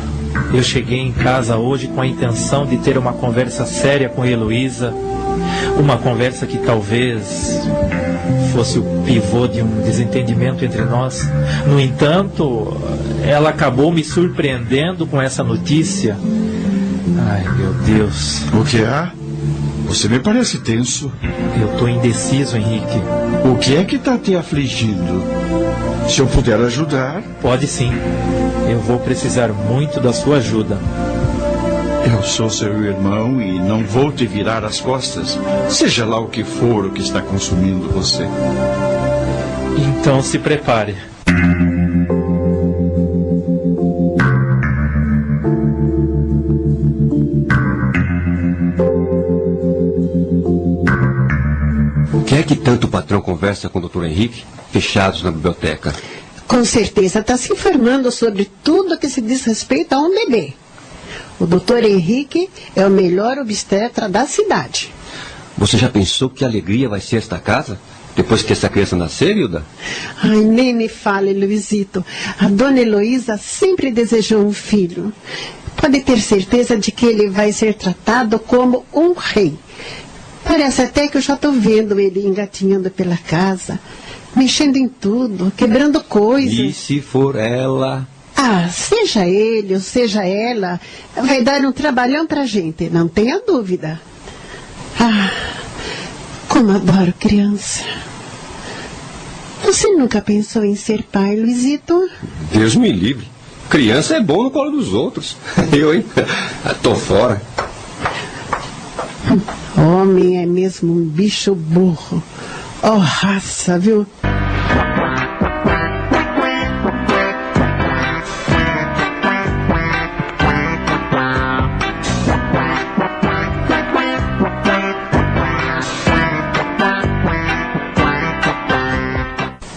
[0.53, 4.93] Eu cheguei em casa hoje com a intenção de ter uma conversa séria com Heloísa.
[5.79, 7.59] Uma conversa que talvez
[8.53, 11.27] fosse o pivô de um desentendimento entre nós.
[11.65, 12.77] No entanto,
[13.23, 16.15] ela acabou me surpreendendo com essa notícia.
[17.27, 18.43] Ai, meu Deus.
[18.53, 19.22] O que é?
[19.93, 21.11] Você me parece tenso.
[21.61, 22.99] Eu tô indeciso, Henrique.
[23.45, 25.23] O que é que está te afligindo?
[26.09, 27.21] Se eu puder ajudar.
[27.39, 27.91] Pode sim.
[28.67, 30.79] Eu vou precisar muito da sua ajuda.
[32.11, 36.43] Eu sou seu irmão e não vou te virar as costas, seja lá o que
[36.43, 38.27] for o que está consumindo você.
[39.77, 40.95] Então se prepare.
[52.33, 55.93] Que é que tanto o patrão conversa com o doutor Henrique, fechados na biblioteca?
[56.47, 60.53] Com certeza está se informando sobre tudo que se diz respeito a um bebê.
[61.39, 64.91] O doutor Henrique é o melhor obstetra da cidade.
[65.55, 67.79] Você já pensou que alegria vai ser esta casa?
[68.15, 69.63] Depois que essa criança nascer, Hilda?
[70.23, 72.03] Ai, nem me fale, Luizito.
[72.39, 75.13] A dona Heloísa sempre desejou um filho.
[75.75, 79.55] Pode ter certeza de que ele vai ser tratado como um rei.
[80.43, 83.79] Parece até que eu já estou vendo ele engatinhando pela casa,
[84.35, 86.53] mexendo em tudo, quebrando coisas.
[86.53, 88.07] E se for ela?
[88.35, 90.79] Ah, seja ele ou seja ela,
[91.15, 94.01] vai dar um trabalhão pra gente, não tenha dúvida.
[94.99, 95.31] Ah,
[96.47, 97.83] como adoro criança.
[99.63, 102.09] Você nunca pensou em ser pai, Luizito?
[102.51, 103.27] Deus me livre.
[103.69, 105.37] Criança é bom no colo dos outros.
[105.71, 106.05] Eu, hein?
[106.81, 107.41] Tô fora.
[109.77, 112.21] Homem é mesmo um bicho burro.
[112.81, 114.05] Oh, raça, viu?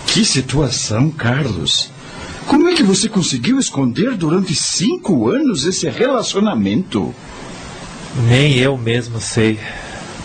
[0.07, 1.90] Que situação, Carlos.
[2.47, 7.14] Como é que você conseguiu esconder durante cinco anos esse relacionamento?
[8.24, 9.59] Nem eu mesmo sei.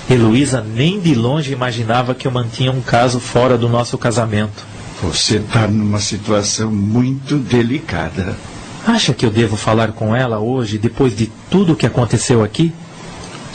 [0.10, 4.66] Heloísa nem de longe imaginava que eu mantinha um caso fora do nosso casamento.
[5.02, 8.36] Você está numa situação muito delicada.
[8.86, 12.74] Acha que eu devo falar com ela hoje, depois de tudo o que aconteceu aqui?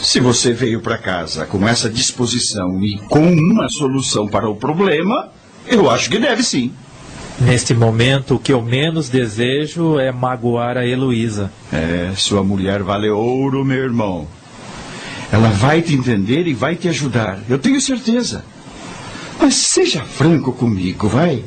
[0.01, 5.29] Se você veio para casa com essa disposição e com uma solução para o problema,
[5.65, 6.71] eu acho que deve sim.
[7.39, 11.51] Neste momento, o que eu menos desejo é magoar a Heloísa.
[11.71, 14.27] É, sua mulher vale ouro, meu irmão.
[15.31, 18.43] Ela vai te entender e vai te ajudar, eu tenho certeza.
[19.39, 21.43] Mas seja franco comigo, vai.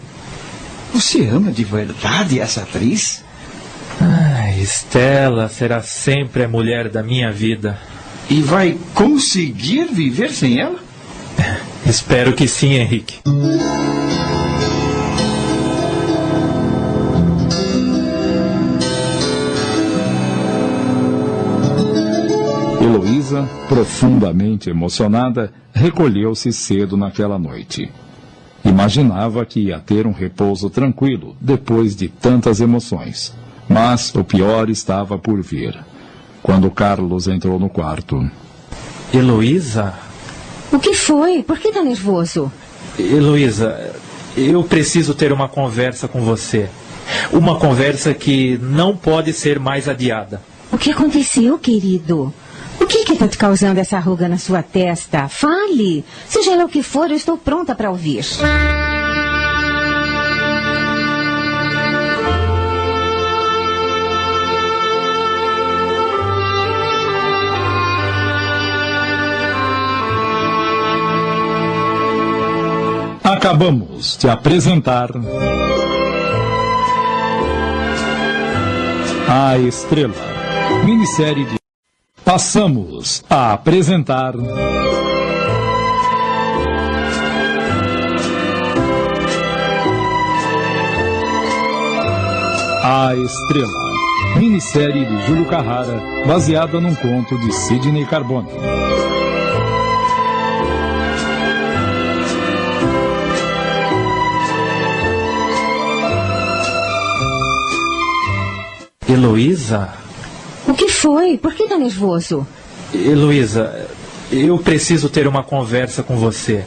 [0.95, 3.25] Você ama de verdade essa atriz?
[4.01, 7.79] Ai, Estela será sempre a mulher da minha vida.
[8.29, 10.79] E vai conseguir viver sem ela?
[11.85, 13.19] Espero que sim, Henrique.
[23.01, 27.91] Heloísa, profundamente emocionada, recolheu-se cedo naquela noite.
[28.63, 33.35] Imaginava que ia ter um repouso tranquilo depois de tantas emoções.
[33.67, 35.79] Mas o pior estava por vir.
[36.43, 38.31] Quando Carlos entrou no quarto.
[39.15, 39.95] Heloísa?
[40.71, 41.43] O que foi?
[41.43, 42.53] Por que está nervoso?
[42.99, 43.95] Heloísa,
[44.37, 46.69] eu preciso ter uma conversa com você.
[47.33, 50.43] Uma conversa que não pode ser mais adiada.
[50.71, 52.33] O que aconteceu, querido?
[53.21, 55.29] Está te causando essa ruga na sua testa?
[55.29, 56.03] Fale!
[56.27, 58.25] Seja lá o que for, eu estou pronta para ouvir.
[73.23, 75.11] Acabamos de apresentar.
[79.29, 80.15] A Estrela,
[80.87, 81.60] minissérie de.
[82.33, 84.35] Passamos a apresentar.
[92.85, 93.69] A Estrela,
[94.37, 98.49] minissérie de Júlio Carrara, baseada num conto de Sidney Carbone.
[109.09, 110.00] Heloísa?
[111.01, 111.39] Foi?
[111.39, 112.47] Por que está nervoso?
[112.93, 113.89] Heloísa,
[114.31, 116.67] eu preciso ter uma conversa com você.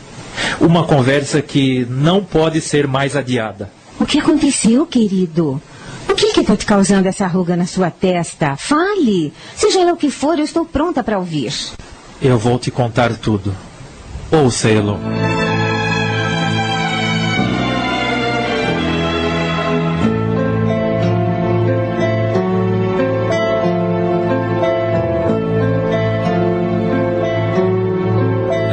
[0.60, 3.70] Uma conversa que não pode ser mais adiada.
[4.00, 5.62] O que aconteceu, querido?
[6.10, 8.56] O que está te causando essa ruga na sua testa?
[8.56, 9.32] Fale!
[9.56, 11.54] Seja lá o que for, eu estou pronta para ouvir.
[12.20, 13.56] Eu vou te contar tudo.
[14.32, 14.98] Ouça, Elo.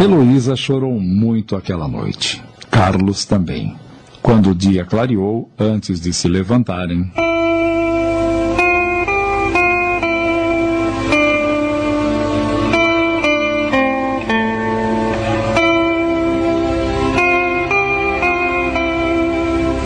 [0.02, 2.42] Heloísa chorou muito aquela noite.
[2.70, 3.76] Carlos também.
[4.22, 7.12] Quando o dia clareou, antes de se levantarem.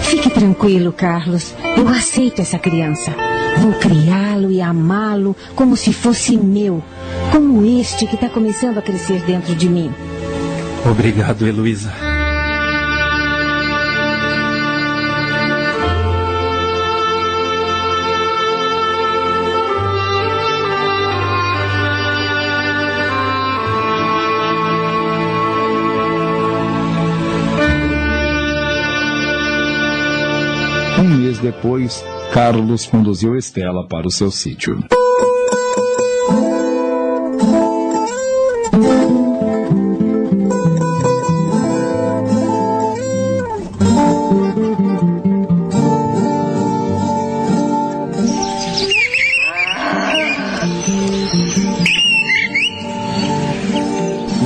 [0.02, 1.52] Fique tranquilo, Carlos.
[1.76, 3.33] Eu aceito essa criança.
[3.58, 6.82] Vou criá-lo e amá-lo como se fosse meu.
[7.32, 9.92] Como este que está começando a crescer dentro de mim.
[10.84, 12.03] Obrigado, Heloísa.
[31.44, 32.02] Depois,
[32.32, 34.82] Carlos conduziu Estela para o seu sítio.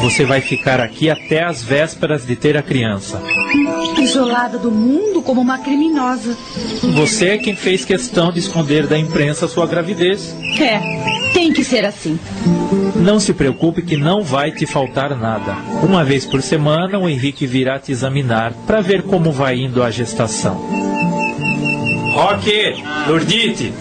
[0.02, 3.22] Você vai ficar aqui até as vésperas de ter a criança.
[4.08, 6.36] Isolada do mundo como uma criminosa.
[6.94, 10.34] Você é quem fez questão de esconder da imprensa sua gravidez.
[10.58, 12.18] É, tem que ser assim.
[12.96, 15.56] Não se preocupe que não vai te faltar nada.
[15.82, 19.90] Uma vez por semana o Henrique virá te examinar para ver como vai indo a
[19.90, 20.56] gestação.
[22.14, 23.72] Roque, Lurdite,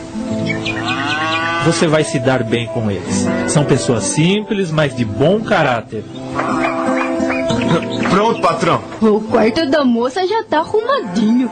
[1.66, 3.26] você vai se dar bem com eles.
[3.48, 6.04] São pessoas simples, mas de bom caráter.
[8.10, 8.82] Pronto, patrão.
[9.02, 11.50] O quarto da moça já tá arrumadinho.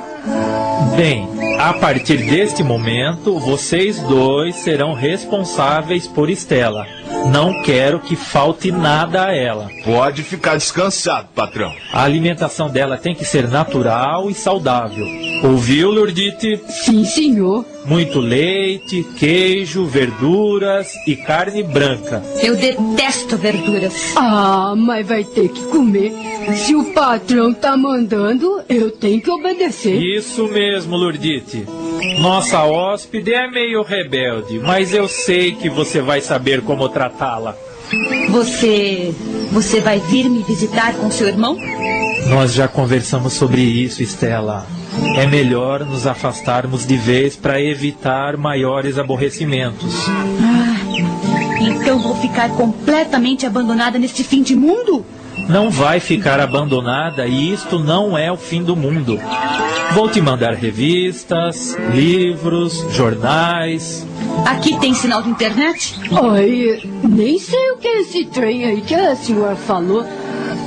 [0.96, 1.28] Bem,
[1.60, 6.86] a partir deste momento, vocês dois serão responsáveis por Estela.
[7.32, 9.68] Não quero que falte nada a ela.
[9.84, 11.74] Pode ficar descansado, patrão.
[11.92, 15.06] A alimentação dela tem que ser natural e saudável.
[15.44, 16.62] Ouviu, Lurdite?
[16.70, 17.66] Sim, senhor.
[17.86, 22.24] Muito leite, queijo, verduras e carne branca.
[22.42, 23.94] Eu detesto verduras.
[24.16, 26.12] Ah, mas vai ter que comer.
[26.56, 30.00] Se o patrão tá mandando, eu tenho que obedecer.
[30.16, 31.66] Isso mesmo, Lurdite.
[32.20, 37.54] Nossa hóspede é meio rebelde, mas eu sei que você vai saber como tratá-la.
[38.30, 39.14] Você.
[39.52, 41.58] Você vai vir me visitar com seu irmão?
[42.30, 44.66] Nós já conversamos sobre isso, Estela.
[45.18, 49.94] É melhor nos afastarmos de vez para evitar maiores aborrecimentos.
[50.08, 50.78] Ah,
[51.60, 55.06] então vou ficar completamente abandonada neste fim de mundo?
[55.48, 59.20] Não vai ficar abandonada e isto não é o fim do mundo.
[59.94, 64.06] Vou te mandar revistas, livros, jornais.
[64.46, 65.96] Aqui tem sinal de internet?
[66.12, 70.06] Ai, nem sei o que é esse trem aí que a senhora falou,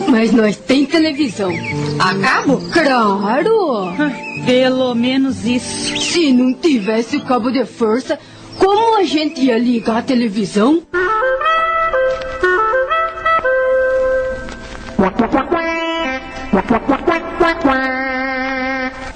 [0.09, 1.51] mas nós tem televisão.
[1.99, 2.63] A cabo?
[2.73, 3.89] Claro!
[3.99, 4.11] Ah,
[4.47, 5.97] pelo menos isso.
[6.01, 8.19] Se não tivesse o cabo de força,
[8.57, 10.83] como a gente ia ligar a televisão?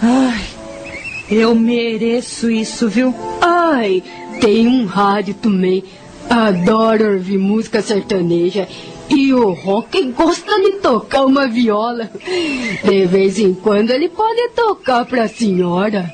[0.00, 0.44] Ai,
[1.28, 3.12] eu mereço isso, viu?
[3.40, 4.00] Ai,
[4.40, 5.82] tem um rádio também.
[6.30, 8.68] Adoro ouvir música sertaneja.
[9.10, 12.08] E o Rock gosta de tocar uma viola.
[12.84, 16.08] De vez em quando ele pode tocar pra senhora.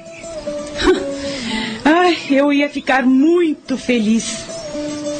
[1.84, 4.46] Ai, eu ia ficar muito feliz.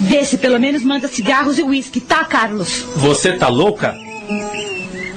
[0.01, 2.87] Vê se pelo menos manda cigarros e uísque, tá, Carlos?
[2.97, 4.08] Você tá louca?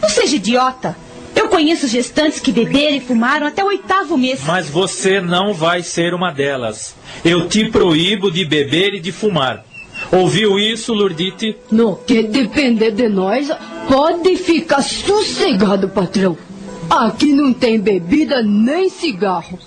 [0.01, 0.95] Não seja idiota.
[1.35, 4.41] Eu conheço gestantes que beberam e fumaram até o oitavo mês.
[4.45, 6.95] Mas você não vai ser uma delas.
[7.23, 9.65] Eu te proíbo de beber e de fumar.
[10.11, 11.55] Ouviu isso, Lurdite?
[11.71, 13.49] No que depender de nós,
[13.87, 16.37] pode ficar sossegado, patrão.
[16.91, 19.57] Aqui não tem bebida nem cigarro.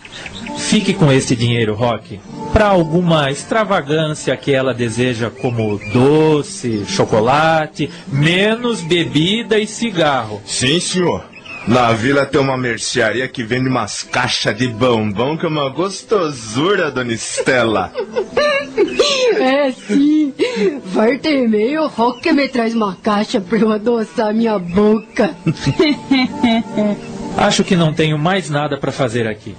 [0.58, 2.20] Fique com esse dinheiro, Rock,
[2.52, 10.42] para alguma extravagância que ela deseja, como doce, chocolate, menos bebida e cigarro.
[10.44, 11.24] Sim, senhor.
[11.66, 16.90] Na vila tem uma mercearia que vende umas caixas de bombom que é uma gostosura,
[16.90, 17.90] dona Estela.
[19.36, 20.32] É sim.
[20.86, 25.34] Volta e meio, o Rock me traz uma caixa pra eu adoçar minha boca.
[27.36, 29.54] Acho que não tenho mais nada para fazer aqui.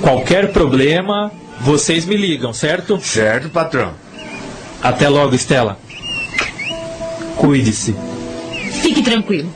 [0.00, 2.98] Qualquer problema, vocês me ligam, certo?
[3.00, 3.92] Certo, patrão.
[4.82, 5.78] Até logo, Estela.
[7.36, 7.94] Cuide-se.
[8.82, 9.52] Fique tranquilo.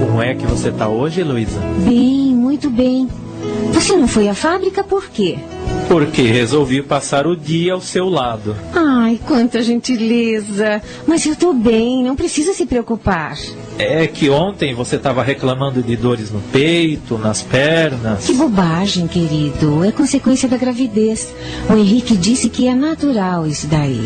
[0.00, 1.60] Como é que você tá hoje, Luísa?
[1.84, 3.08] Bem, muito bem.
[3.76, 5.36] Você não foi à fábrica por quê?
[5.86, 8.56] Porque resolvi passar o dia ao seu lado.
[8.74, 10.80] Ai, quanta gentileza.
[11.06, 13.36] Mas eu tô bem, não precisa se preocupar.
[13.78, 18.24] É que ontem você estava reclamando de dores no peito, nas pernas.
[18.24, 19.84] Que bobagem, querido.
[19.84, 21.34] É consequência da gravidez.
[21.68, 24.00] O Henrique disse que é natural isso daí.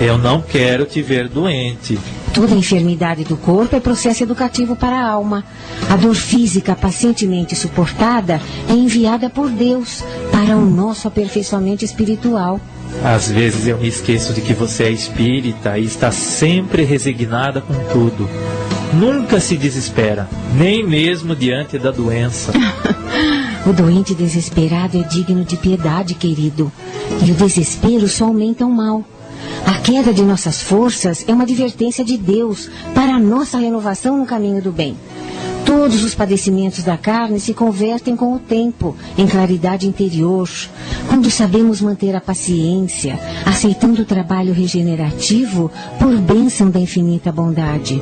[0.00, 1.96] Eu não quero te ver doente.
[2.34, 5.44] Toda enfermidade do corpo é processo educativo para a alma.
[5.88, 12.60] A dor física pacientemente suportada é enviada por Deus para o nosso aperfeiçoamento espiritual.
[13.04, 17.74] Às vezes eu me esqueço de que você é espírita e está sempre resignada com
[17.92, 18.28] tudo.
[18.92, 22.52] Nunca se desespera, nem mesmo diante da doença.
[23.66, 26.70] O doente desesperado é digno de piedade, querido.
[27.26, 29.02] E o desespero só aumenta o mal.
[29.66, 34.26] A queda de nossas forças é uma advertência de Deus para a nossa renovação no
[34.26, 34.96] caminho do bem.
[35.64, 40.48] Todos os padecimentos da carne se convertem com o tempo em claridade interior,
[41.08, 48.00] quando sabemos manter a paciência, aceitando o trabalho regenerativo por bênção da infinita bondade.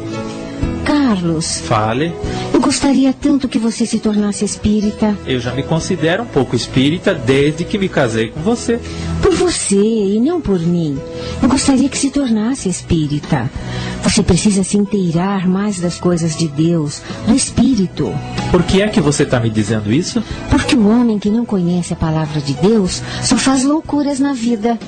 [0.84, 2.12] Carlos, Fale,
[2.52, 5.16] eu gostaria tanto que você se tornasse espírita.
[5.26, 8.80] eu já me considero um pouco espírita desde que me casei com você.
[9.42, 10.96] Você e não por mim.
[11.42, 13.50] Eu gostaria que se tornasse espírita.
[14.04, 18.14] Você precisa se inteirar mais das coisas de Deus, do Espírito.
[18.52, 20.22] Por que é que você está me dizendo isso?
[20.48, 24.78] Porque o homem que não conhece a palavra de Deus só faz loucuras na vida.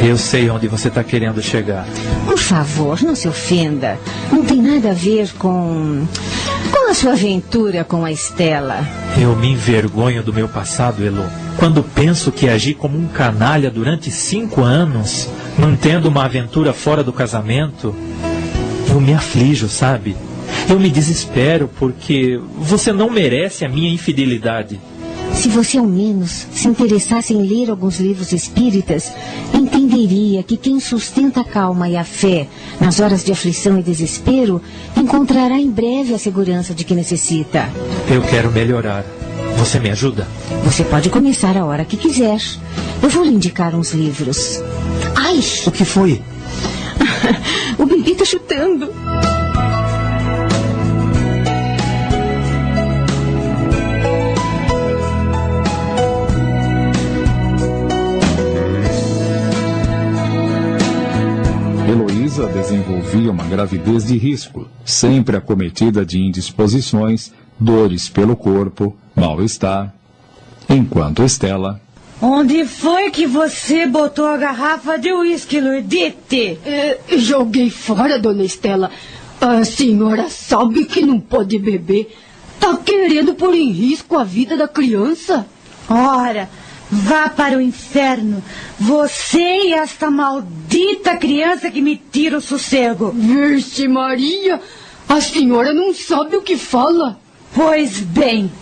[0.00, 1.88] Eu sei onde você está querendo chegar.
[2.26, 3.98] Por favor, não se ofenda.
[4.30, 6.06] Não tem nada a ver com.
[6.70, 8.86] com a sua aventura com a Estela.
[9.20, 11.49] Eu me envergonho do meu passado, Elo.
[11.60, 17.12] Quando penso que agi como um canalha durante cinco anos, mantendo uma aventura fora do
[17.12, 17.94] casamento,
[18.88, 20.16] eu me aflijo, sabe?
[20.70, 24.80] Eu me desespero porque você não merece a minha infidelidade.
[25.34, 29.12] Se você ao menos se interessasse em ler alguns livros espíritas,
[29.52, 32.48] entenderia que quem sustenta a calma e a fé
[32.80, 34.62] nas horas de aflição e desespero
[34.96, 37.68] encontrará em breve a segurança de que necessita.
[38.10, 39.04] Eu quero melhorar.
[39.60, 40.26] Você me ajuda?
[40.64, 42.40] Você pode começar a hora que quiser.
[43.02, 44.58] Eu vou lhe indicar uns livros.
[45.14, 45.38] Ai!
[45.66, 46.22] O que foi?
[47.76, 48.90] o bebê está chutando.
[61.86, 69.92] Heloísa desenvolvia uma gravidez de risco, sempre acometida de indisposições, dores pelo corpo, mal-estar,
[70.68, 71.80] enquanto Estela
[72.22, 76.58] Onde foi que você botou a garrafa de uísque, Lourdite?
[76.66, 78.90] É, joguei fora, dona Estela.
[79.40, 82.14] A senhora sabe que não pode beber.
[82.58, 85.46] Tá querendo pôr em risco a vida da criança?
[85.88, 86.50] Ora,
[86.90, 88.44] vá para o inferno.
[88.78, 93.12] Você e esta maldita criança que me tira o sossego.
[93.12, 94.60] Vixe Maria,
[95.08, 97.18] a senhora não sabe o que fala.
[97.54, 98.52] Pois bem,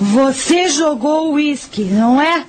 [0.00, 2.46] você jogou o uísque, não é?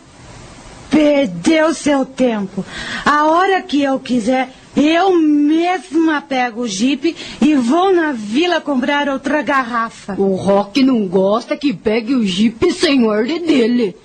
[0.90, 2.66] Perdeu seu tempo.
[3.06, 9.10] A hora que eu quiser, eu mesma pego o jipe e vou na vila comprar
[9.10, 10.16] outra garrafa.
[10.18, 13.98] O Rock não gosta que pegue o jipe sem ordem dele.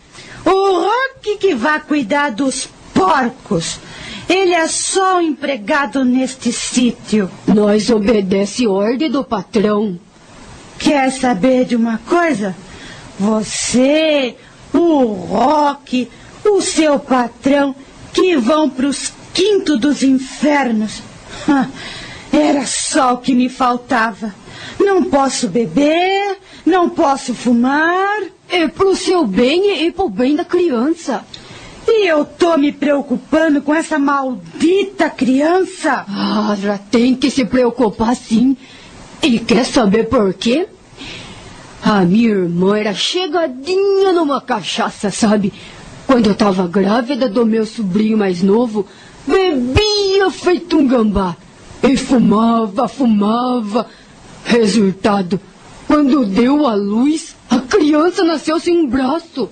[0.45, 3.79] O Rock que vai cuidar dos porcos.
[4.29, 7.31] Ele é só um empregado neste sítio.
[7.47, 9.99] Nós obedece ordem do patrão.
[10.79, 12.57] Quer saber de uma coisa?
[13.19, 14.37] Você,
[14.73, 16.09] o Rock,
[16.45, 17.75] o seu patrão,
[18.13, 21.03] que vão para os quintos dos infernos.
[22.33, 24.35] Era só o que me faltava.
[24.79, 28.23] Não posso beber, não posso fumar.
[28.49, 31.25] É pro seu bem e pro bem da criança.
[31.89, 36.05] E eu tô me preocupando com essa maldita criança.
[36.09, 38.57] Ah, já tem que se preocupar sim.
[39.23, 40.69] E quer saber por quê?
[41.83, 45.53] A minha irmã era chegadinha numa cachaça, sabe?
[46.07, 48.87] Quando eu estava grávida do meu sobrinho mais novo,
[49.27, 51.37] bebia feito um gambá.
[51.83, 53.87] E fumava, fumava.
[54.45, 55.41] Resultado,
[55.87, 59.49] quando deu a luz, a criança nasceu sem um braço.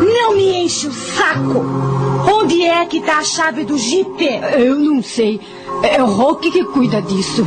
[0.00, 1.64] Não me enche o saco!
[2.32, 4.28] Onde é que tá a chave do jipe?
[4.58, 5.40] Eu não sei.
[5.82, 7.44] É o Rock que cuida disso.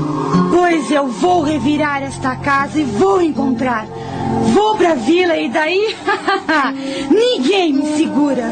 [0.51, 3.87] Pois eu vou revirar esta casa e vou encontrar.
[4.53, 5.95] Vou pra vila e daí
[7.09, 8.45] ninguém me segura.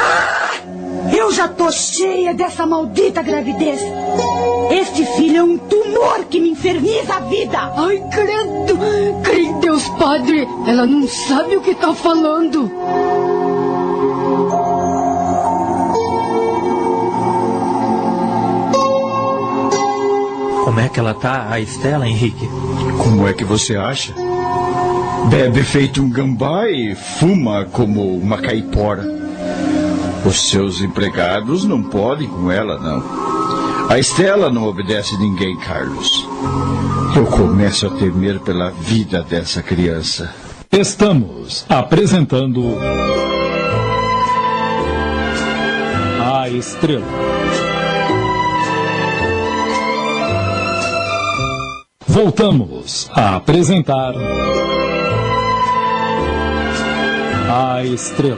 [0.00, 3.80] Ah, eu já tô cheia dessa maldita gravidez.
[4.70, 7.72] Este filho é um tumor que me inferniza a vida.
[7.76, 8.78] Ai, credo!
[9.22, 10.46] Crê em Deus, Padre!
[10.66, 12.70] Ela não sabe o que tá falando.
[20.78, 22.48] Como é que ela tá, a Estela, Henrique?
[23.02, 24.14] Como é que você acha?
[25.28, 29.04] Bebe feito um gambá e fuma como uma caipora.
[30.24, 33.02] Os seus empregados não podem com ela, não.
[33.90, 36.24] A Estela não obedece ninguém, Carlos.
[37.16, 40.32] Eu começo a temer pela vida dessa criança.
[40.70, 42.78] Estamos apresentando.
[46.22, 47.37] A Estrela.
[52.20, 54.12] Voltamos a apresentar.
[57.48, 58.36] A Estrela.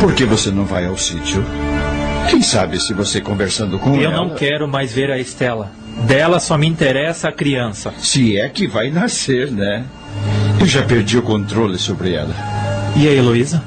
[0.00, 1.44] Por que você não vai ao sítio?
[2.30, 4.16] Quem sabe se você conversando com Eu ela...
[4.16, 5.70] não quero mais ver a Estela.
[6.06, 7.92] Dela só me interessa a criança.
[7.98, 9.84] Se é que vai nascer, né?
[10.58, 12.34] Eu já perdi o controle sobre ela.
[12.96, 13.62] E a Heloísa?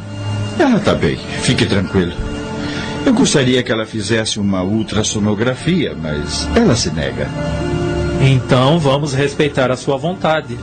[0.59, 2.13] Ela tá bem, fique tranquilo.
[3.05, 7.27] Eu gostaria que ela fizesse uma ultrassonografia, mas ela se nega.
[8.21, 10.57] Então vamos respeitar a sua vontade.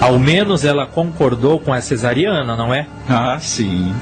[0.00, 2.86] Ao menos ela concordou com a cesariana, não é?
[3.08, 3.94] Ah, sim.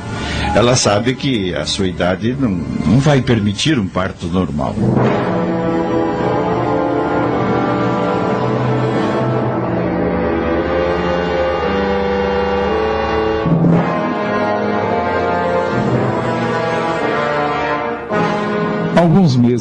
[0.55, 4.75] Ela sabe que a sua idade não, não vai permitir um parto normal.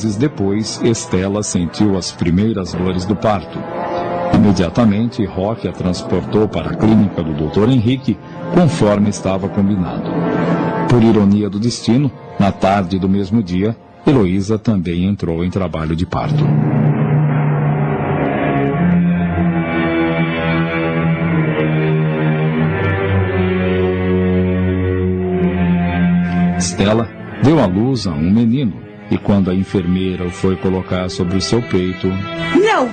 [0.03, 3.57] Meses depois, Estela sentiu as primeiras dores do parto.
[4.35, 7.69] Imediatamente, Roque a transportou para a clínica do Dr.
[7.69, 8.17] Henrique,
[8.53, 10.11] conforme estava combinado.
[10.89, 16.05] Por ironia do destino, na tarde do mesmo dia, Heloísa também entrou em trabalho de
[16.05, 16.43] parto.
[26.57, 27.07] Estela
[27.41, 31.41] deu à luz a um menino e quando a enfermeira o foi colocar sobre o
[31.41, 32.89] seu peito, Não!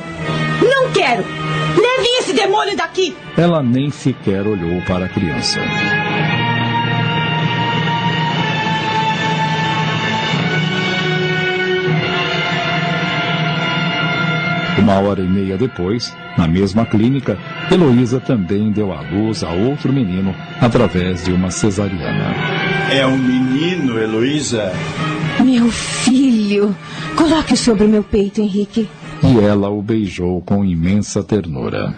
[0.63, 1.25] Não quero!
[1.25, 3.17] Leve esse demônio daqui!
[3.39, 5.59] ela nem sequer olhou para a criança.
[14.79, 17.39] Uma hora e meia depois, na mesma clínica,
[17.71, 22.35] Heloísa também deu à luz a outro menino através de uma cesariana.
[22.93, 24.73] É um menino, Heloísa?
[25.45, 26.75] Meu filho!
[27.17, 28.89] Coloque-o sobre meu peito, Henrique.
[29.23, 31.95] E ela o beijou com imensa ternura.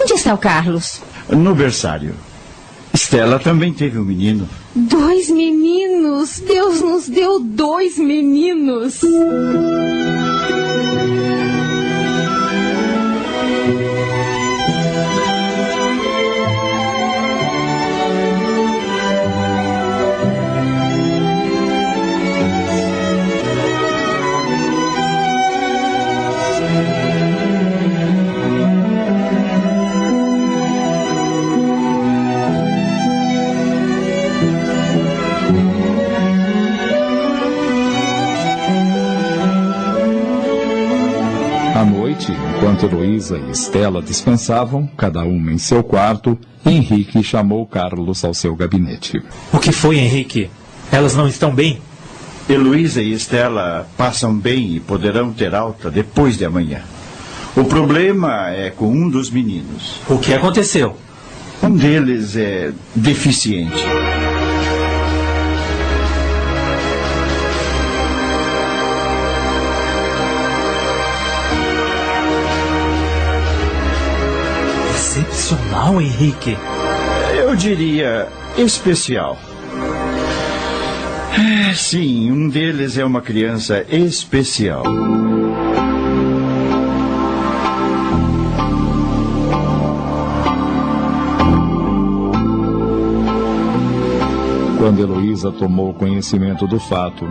[0.00, 1.00] Onde está o Carlos?
[1.28, 2.14] No berçário.
[2.92, 4.48] Estela também teve um menino.
[4.74, 6.40] Dois meninos!
[6.40, 9.00] Deus nos deu dois meninos!
[42.84, 48.54] Enquanto Heloísa e Estela descansavam, cada uma em seu quarto, Henrique chamou Carlos ao seu
[48.54, 49.22] gabinete.
[49.52, 50.50] O que foi, Henrique?
[50.92, 51.80] Elas não estão bem?
[52.48, 56.82] Heloísa e Estela passam bem e poderão ter alta depois de amanhã.
[57.56, 60.00] O problema é com um dos meninos.
[60.08, 60.96] O que aconteceu?
[61.62, 63.82] Um deles é deficiente.
[75.44, 76.56] Excepcional, Henrique.
[77.36, 78.26] Eu diria
[78.56, 79.38] especial.
[81.38, 84.84] É, Sim, um deles é uma criança especial.
[94.78, 97.26] Quando Heloísa tomou conhecimento do fato,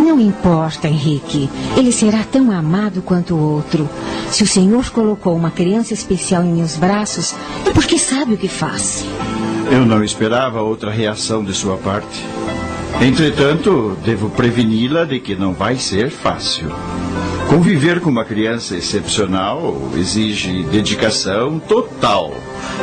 [0.00, 1.50] Não importa, Henrique.
[1.76, 3.88] Ele será tão amado quanto o outro.
[4.30, 7.34] Se o Senhor colocou uma criança especial em meus braços,
[7.66, 9.04] é porque sabe o que faz.
[9.70, 12.24] Eu não esperava outra reação de sua parte.
[13.00, 16.70] Entretanto, devo preveni-la de que não vai ser fácil.
[17.48, 22.32] Conviver com uma criança excepcional exige dedicação total,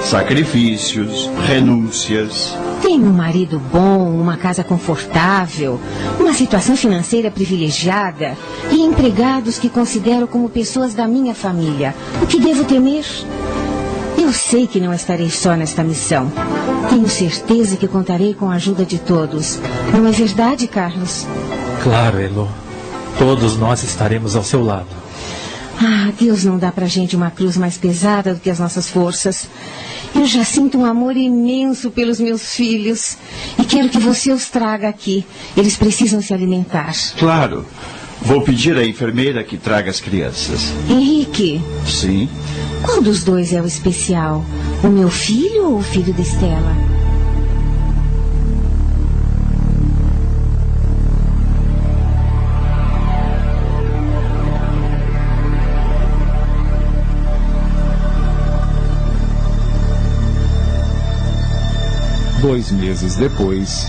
[0.01, 2.55] sacrifícios, renúncias.
[2.81, 5.79] Tenho um marido bom, uma casa confortável,
[6.19, 8.37] uma situação financeira privilegiada
[8.71, 11.95] e empregados que considero como pessoas da minha família.
[12.21, 13.05] O que devo temer?
[14.17, 16.31] Eu sei que não estarei só nesta missão.
[16.89, 19.59] Tenho certeza que contarei com a ajuda de todos.
[19.93, 21.25] Não é verdade, Carlos?
[21.83, 22.49] Claro, Elo.
[23.17, 25.06] Todos nós estaremos ao seu lado.
[25.79, 29.47] Ah, Deus não dá pra gente uma cruz mais pesada do que as nossas forças.
[30.15, 33.17] Eu já sinto um amor imenso pelos meus filhos.
[33.59, 35.25] E quero que você os traga aqui.
[35.55, 36.93] Eles precisam se alimentar.
[37.19, 37.65] Claro.
[38.21, 40.73] Vou pedir à enfermeira que traga as crianças.
[40.89, 42.27] Henrique, Sim.
[42.81, 44.43] qual dos dois é o especial?
[44.83, 46.96] O meu filho ou o filho da Estela?
[62.41, 63.87] Dois meses depois,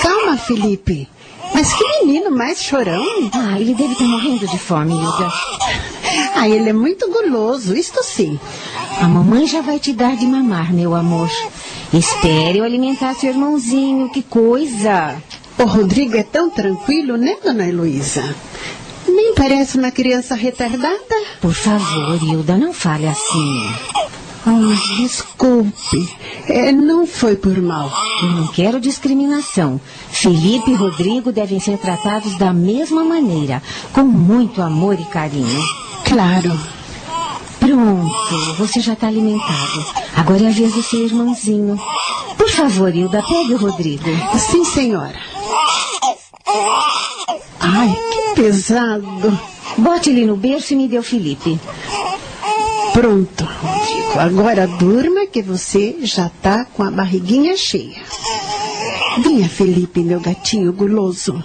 [0.00, 1.08] Calma, Felipe.
[1.54, 3.04] Mas que menino mais chorão.
[3.32, 5.32] Ah, ele deve estar morrendo de fome, Hilda.
[6.34, 8.38] Ah, ele é muito guloso, isto sim.
[9.00, 11.30] A mamãe já vai te dar de mamar, meu amor.
[11.92, 15.16] Espere eu alimentar seu irmãozinho, que coisa.
[15.58, 18.22] O Rodrigo é tão tranquilo, né, dona Heloísa?
[19.08, 20.96] Nem parece uma criança retardada.
[21.40, 23.74] Por favor, Hilda, não fale assim.
[24.46, 26.16] Ah, desculpe.
[26.48, 27.90] É, não foi por mal.
[28.22, 29.80] Eu não quero discriminação.
[30.10, 33.60] Felipe e Rodrigo devem ser tratados da mesma maneira,
[33.92, 35.64] com muito amor e carinho.
[36.04, 36.56] Claro.
[37.58, 39.84] Pronto, você já está alimentado.
[40.14, 41.76] Agora é a vez do seu irmãozinho.
[42.36, 44.08] Por favor, Hilda, pegue o Rodrigo.
[44.38, 45.18] Sim, senhora.
[47.60, 49.38] Ai, que pesado.
[49.78, 51.58] Bote ele no berço e me dê o Felipe.
[52.92, 54.18] Pronto, Rodrigo.
[54.18, 58.00] Agora durma que você já tá com a barriguinha cheia.
[59.22, 61.42] Venha, Felipe, meu gatinho guloso.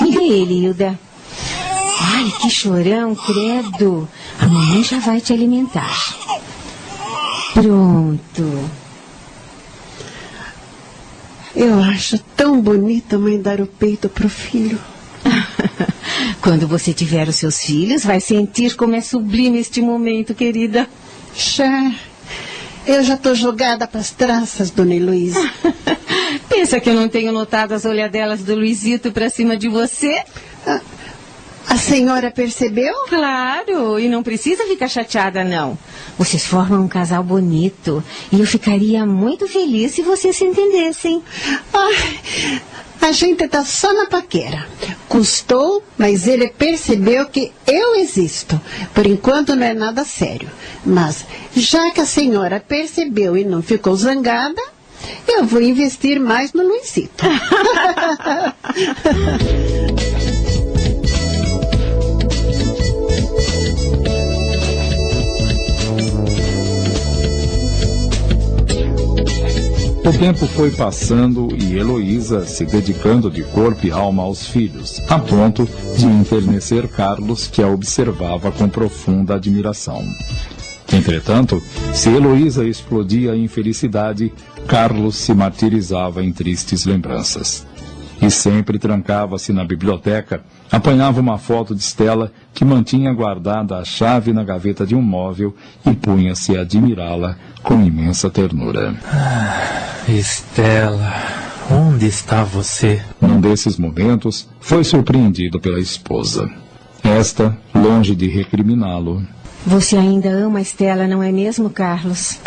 [0.00, 0.98] Me dê ele, Hilda.
[2.00, 4.08] Ai, que chorão, credo.
[4.40, 6.16] A mamãe já vai te alimentar.
[7.52, 8.70] Pronto.
[11.54, 14.78] Eu acho tão bonito a mãe dar o peito pro filho.
[16.40, 20.88] Quando você tiver os seus filhos, vai sentir como é sublime este momento, querida.
[21.34, 21.92] Já.
[22.86, 25.52] Eu já tô jogada pras traças, dona Heloísa.
[26.48, 30.22] Pensa que eu não tenho notado as olhadelas do Luizito pra cima de você?
[31.68, 32.92] A senhora percebeu?
[33.08, 35.78] Claro, e não precisa ficar chateada, não.
[36.18, 38.02] Vocês formam um casal bonito.
[38.32, 41.22] E eu ficaria muito feliz se vocês se entendessem.
[41.72, 42.60] Ai,
[43.00, 44.66] a gente tá só na paquera.
[45.08, 48.60] Custou, mas ele percebeu que eu existo.
[48.94, 50.50] Por enquanto não é nada sério.
[50.84, 51.24] Mas,
[51.54, 54.62] já que a senhora percebeu e não ficou zangada,
[55.26, 57.24] eu vou investir mais no Luizito.
[70.10, 75.20] O tempo foi passando e Heloísa se dedicando de corpo e alma aos filhos, a
[75.20, 80.04] ponto de enternecer Carlos, que a observava com profunda admiração.
[80.92, 81.62] Entretanto,
[81.94, 84.32] se Heloísa explodia em felicidade,
[84.66, 87.64] Carlos se martirizava em tristes lembranças.
[88.20, 94.32] E sempre trancava-se na biblioteca, apanhava uma foto de Stella que mantinha guardada a chave
[94.32, 95.54] na gaveta de um móvel
[95.84, 98.94] e punha-se a admirá-la com imensa ternura.
[100.08, 101.12] Estela,
[101.70, 103.02] onde está você?
[103.20, 106.50] Num desses momentos, foi surpreendido pela esposa.
[107.02, 109.22] Esta, longe de recriminá-lo,
[109.66, 112.38] Você ainda ama a Estela, não é mesmo, Carlos?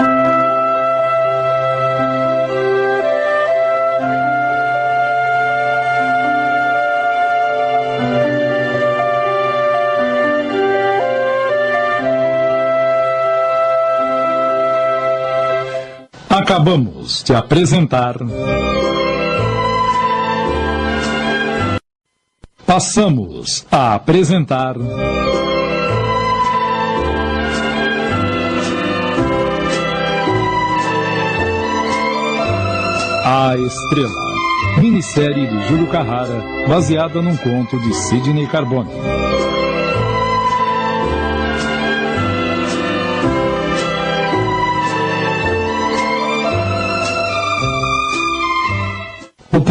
[16.44, 18.18] Acabamos de apresentar.
[22.66, 24.76] Passamos a apresentar.
[33.26, 34.10] A Estrela,
[34.80, 38.92] minissérie de Júlio Carrara, baseada num conto de Sidney Carbone.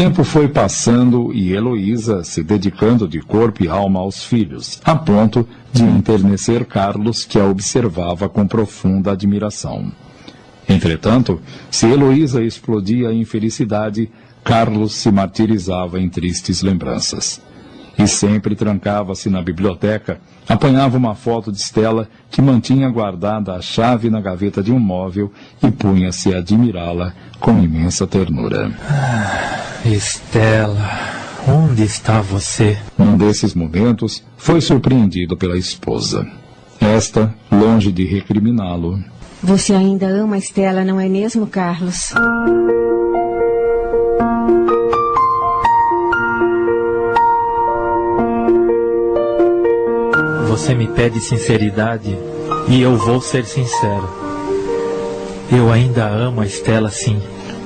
[0.02, 5.46] Tempo foi passando e Heloísa se dedicando de corpo e alma aos filhos, a ponto
[5.72, 9.92] de enternecer Carlos, que a observava com profunda admiração.
[10.68, 11.40] Entretanto,
[11.70, 14.10] se Heloísa explodia em felicidade,
[14.42, 17.40] Carlos se martirizava em tristes lembranças.
[17.98, 20.18] E sempre trancava-se na biblioteca,
[20.48, 25.30] apanhava uma foto de Stella que mantinha guardada a chave na gaveta de um móvel
[25.62, 28.72] e punha-se a admirá-la com imensa ternura.
[29.84, 30.90] Estela,
[31.46, 32.78] onde está você?
[32.96, 36.26] Num desses momentos, foi surpreendido pela esposa.
[36.80, 39.02] Esta, longe de recriminá-lo,
[39.42, 42.12] Você ainda ama a Estela, não é mesmo, Carlos?
[50.62, 52.16] Você me pede sinceridade
[52.68, 54.08] e eu vou ser sincero.
[55.50, 57.20] Eu ainda amo a Estela, sim.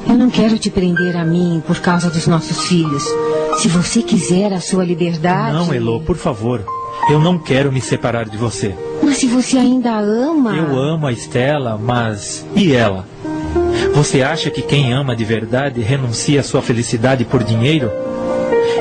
[0.09, 3.05] Eu não quero te prender a mim por causa dos nossos filhos.
[3.59, 5.53] Se você quiser a sua liberdade.
[5.55, 6.65] Não, Elo, por favor.
[7.11, 8.75] Eu não quero me separar de você.
[9.03, 10.57] Mas se você ainda a ama.
[10.57, 12.47] Eu amo a Estela, mas.
[12.57, 13.07] E ela?
[13.95, 17.91] Você acha que quem ama de verdade renuncia à sua felicidade por dinheiro?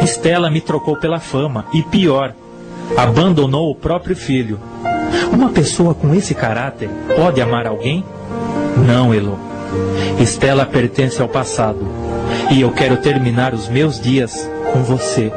[0.01, 2.33] Estela me trocou pela fama e pior,
[2.97, 4.59] abandonou o próprio filho.
[5.31, 8.03] Uma pessoa com esse caráter pode amar alguém?
[8.85, 9.39] Não, Elo.
[10.19, 11.85] Estela pertence ao passado
[12.51, 15.31] e eu quero terminar os meus dias com você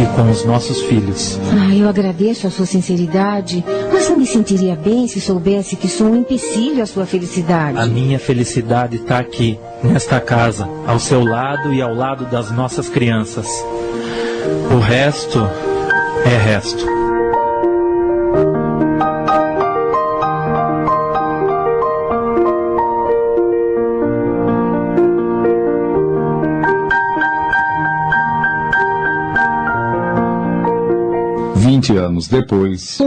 [0.00, 1.38] e com os nossos filhos.
[1.52, 6.08] Ah, eu agradeço a sua sinceridade, mas não me sentiria bem se soubesse que sou
[6.08, 7.78] um empecilho à sua felicidade.
[7.78, 12.88] A minha felicidade está aqui, nesta casa, ao seu lado e ao lado das nossas
[12.88, 13.46] crianças.
[14.74, 15.38] O resto
[16.24, 16.84] é resto.
[31.56, 32.98] Vinte anos depois.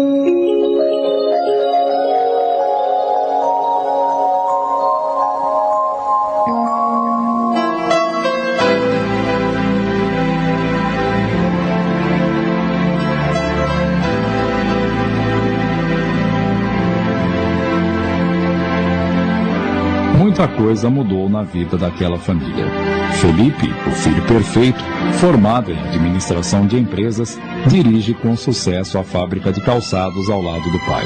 [20.46, 22.68] Muita coisa mudou na vida daquela família.
[23.14, 24.80] Felipe, o filho perfeito,
[25.14, 30.78] formado em administração de empresas, dirige com sucesso a fábrica de calçados ao lado do
[30.86, 31.04] pai.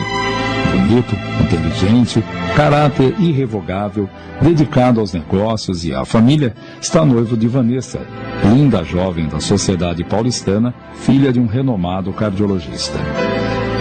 [0.73, 2.21] bonito, inteligente,
[2.53, 4.09] caráter irrevogável,
[4.41, 8.01] dedicado aos negócios e à família, está noivo de Vanessa,
[8.43, 12.99] linda jovem da sociedade paulistana, filha de um renomado cardiologista.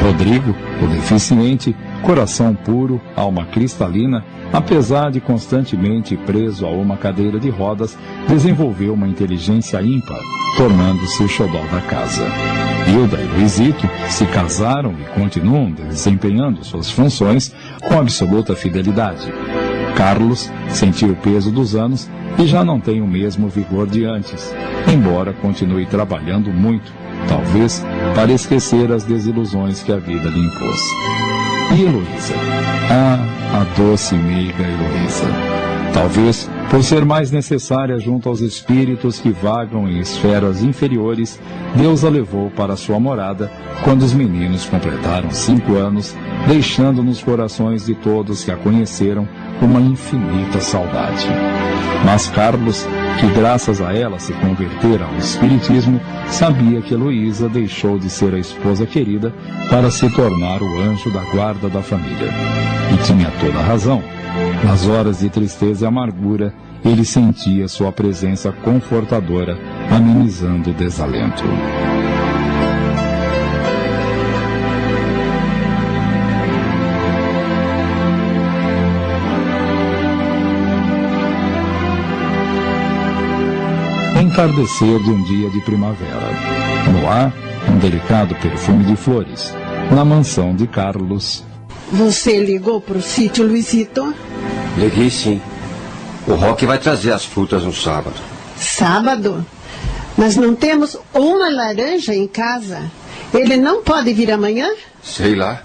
[0.02, 7.50] Rodrigo, o deficiente, coração puro, alma cristalina, apesar de constantemente preso a uma cadeira de
[7.50, 10.20] rodas, desenvolveu uma inteligência ímpar,
[10.56, 12.24] tornando-se o xodó da casa.
[12.86, 17.54] Hilda e Luizito se casaram e continuam desempenhando suas funções
[17.86, 19.32] com absoluta fidelidade.
[19.94, 24.54] Carlos sentiu o peso dos anos e já não tem o mesmo vigor de antes,
[24.90, 26.92] embora continue trabalhando muito,
[27.26, 30.80] talvez para esquecer as desilusões que a vida lhe impôs.
[31.76, 32.34] E Heloísa?
[32.90, 35.26] Ah, a doce e meiga Heloísa.
[35.92, 41.40] Talvez por ser mais necessária junto aos espíritos que vagam em esferas inferiores,
[41.74, 43.50] Deus a levou para sua morada
[43.82, 46.14] quando os meninos completaram cinco anos,
[46.46, 49.26] deixando nos corações de todos que a conheceram
[49.62, 51.26] uma infinita saudade.
[52.04, 52.86] Mas Carlos,
[53.20, 58.38] que graças a ela se convertera ao Espiritismo, sabia que Heloísa deixou de ser a
[58.38, 59.34] esposa querida
[59.70, 62.28] para se tornar o anjo da guarda da família.
[62.92, 64.02] E tinha toda a razão.
[64.64, 66.54] Nas horas de tristeza e amargura,
[66.84, 69.58] ele sentia sua presença confortadora,
[69.90, 71.44] amenizando o desalento.
[84.38, 86.30] Entardecer de um dia de primavera.
[86.92, 87.32] No ar,
[87.68, 89.52] um delicado perfume de flores.
[89.90, 91.42] Na mansão de Carlos.
[91.90, 94.14] Você ligou para o sítio, Luizito?
[94.76, 95.42] Liguei sim.
[96.24, 98.14] O Roque vai trazer as frutas no sábado.
[98.56, 99.44] Sábado?
[100.16, 102.88] Mas não temos uma laranja em casa.
[103.34, 104.70] Ele não pode vir amanhã?
[105.02, 105.64] Sei lá.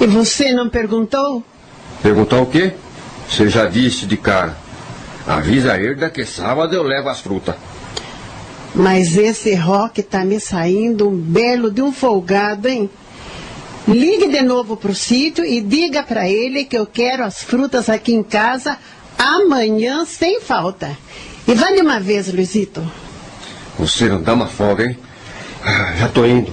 [0.00, 1.40] E você não perguntou?
[2.02, 2.72] Perguntar o quê?
[3.30, 4.56] Você já disse de cara.
[5.24, 7.54] Avisa a Herda que sábado eu levo as frutas.
[8.76, 12.90] Mas esse Roque tá me saindo um belo de um folgado, hein?
[13.88, 18.12] Ligue de novo pro sítio e diga para ele que eu quero as frutas aqui
[18.12, 18.76] em casa
[19.18, 20.94] amanhã sem falta.
[21.48, 22.86] E vai de uma vez, Luizito.
[23.78, 24.98] Você não dá uma folga, hein?
[25.64, 26.52] Ah, já tô indo.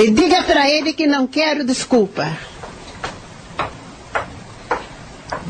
[0.00, 2.36] E diga para ele que não quero desculpa.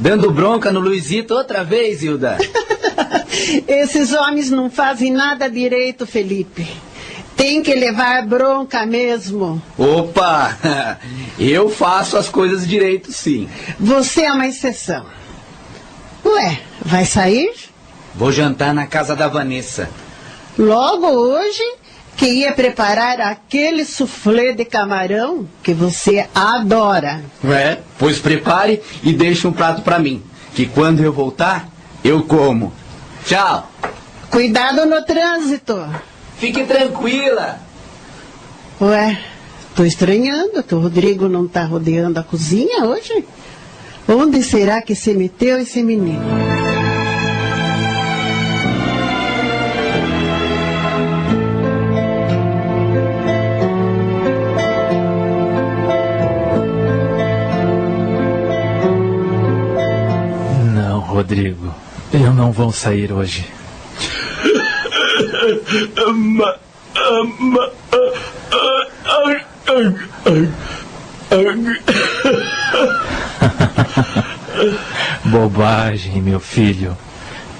[0.02, 2.36] Dando bronca no Luizito outra vez, Hilda.
[3.68, 6.66] Esses homens não fazem nada direito, Felipe.
[7.36, 9.62] Tem que levar bronca mesmo.
[9.78, 10.58] Opa!
[11.38, 13.48] Eu faço as coisas direito, sim.
[13.78, 15.06] Você é uma exceção.
[16.26, 17.54] Ué, vai sair?
[18.12, 19.88] Vou jantar na casa da Vanessa.
[20.58, 21.62] Logo hoje,
[22.16, 27.22] que ia preparar aquele soufflé de camarão que você adora.
[27.44, 30.22] É, pois prepare e deixe um prato para mim,
[30.54, 31.68] que quando eu voltar,
[32.04, 32.72] eu como.
[33.26, 33.70] Tchau.
[34.30, 35.86] Cuidado no trânsito.
[36.38, 37.60] Fique tranquila.
[38.80, 39.18] Ué,
[39.76, 43.24] tô estranhando que o Rodrigo não tá rodeando a cozinha hoje.
[44.08, 46.61] Onde será que se meteu esse menino?
[61.22, 61.72] Rodrigo.
[62.12, 63.46] Eu não vou sair hoje.
[75.24, 76.98] Bobagem, meu filho.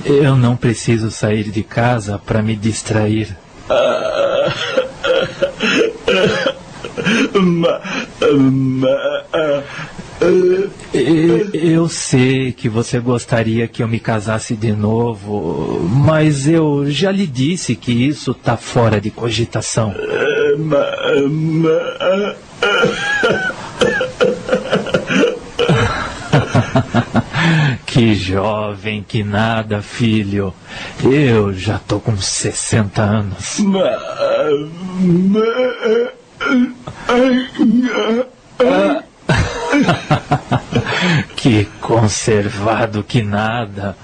[0.05, 3.37] Eu não preciso sair de casa para me distrair.
[11.53, 17.27] Eu sei que você gostaria que eu me casasse de novo, mas eu já lhe
[17.27, 19.95] disse que isso tá fora de cogitação.
[27.93, 30.55] Que jovem, que nada, filho.
[31.05, 33.59] Eu já tô com 60 anos.
[41.37, 43.97] Que conservado que nada.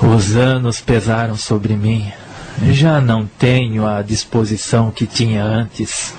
[0.00, 2.10] Os anos pesaram sobre mim.
[2.70, 6.14] Já não tenho a disposição que tinha antes.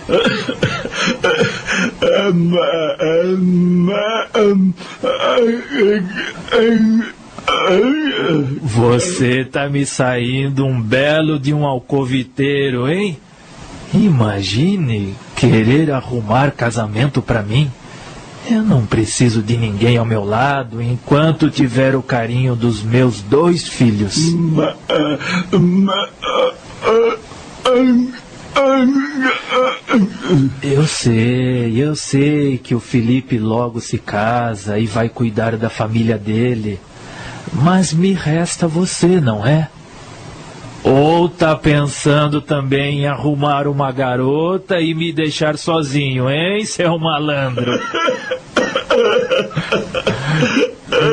[8.61, 13.17] Você tá me saindo um belo de um alcoviteiro, hein?
[13.93, 17.71] Imagine querer arrumar casamento pra mim.
[18.49, 23.67] Eu não preciso de ninguém ao meu lado enquanto tiver o carinho dos meus dois
[23.67, 24.17] filhos.
[30.63, 36.17] Eu sei, eu sei que o Felipe logo se casa e vai cuidar da família
[36.17, 36.79] dele.
[37.53, 39.69] Mas me resta você, não é?
[40.83, 47.71] Ou tá pensando também em arrumar uma garota e me deixar sozinho, hein, seu malandro?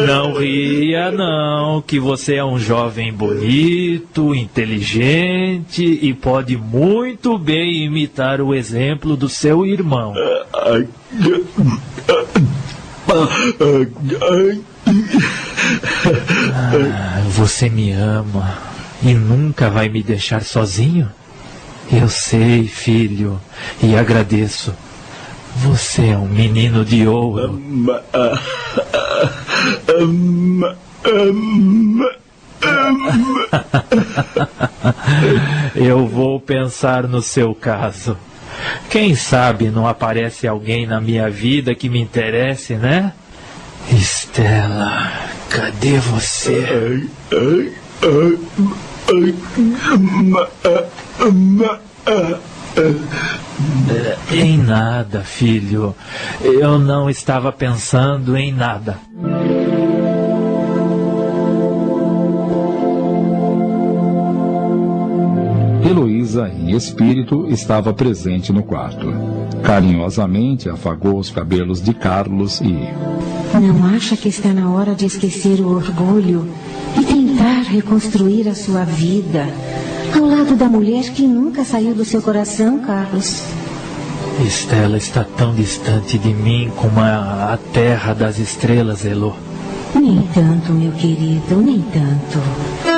[0.07, 8.41] Não ria, não, que você é um jovem bonito, inteligente e pode muito bem imitar
[8.41, 10.15] o exemplo do seu irmão.
[10.55, 10.83] Ah,
[17.31, 21.11] você me ama e nunca vai me deixar sozinho?
[21.93, 23.41] Eu sei, filho,
[23.83, 24.75] e agradeço.
[25.57, 27.63] Você é um menino de ouro.
[35.77, 38.17] Eu vou pensar no seu caso.
[38.89, 43.13] Quem sabe não aparece alguém na minha vida que me interesse, né?
[43.91, 45.13] Estela,
[45.51, 47.07] cadê você?
[54.31, 55.95] Em nada, filho.
[56.43, 58.99] Eu não estava pensando em nada.
[65.89, 69.07] Heloísa, em espírito, estava presente no quarto.
[69.63, 72.73] Carinhosamente afagou os cabelos de Carlos e.
[73.55, 76.47] Não acha que está na hora de esquecer o orgulho
[77.45, 79.47] tentar reconstruir a sua vida
[80.15, 83.43] ao lado da mulher que nunca saiu do seu coração, Carlos?
[84.47, 89.37] Estela está tão distante de mim como a, a terra das estrelas, Elo.
[89.95, 92.94] Nem tanto, meu querido, nem tanto.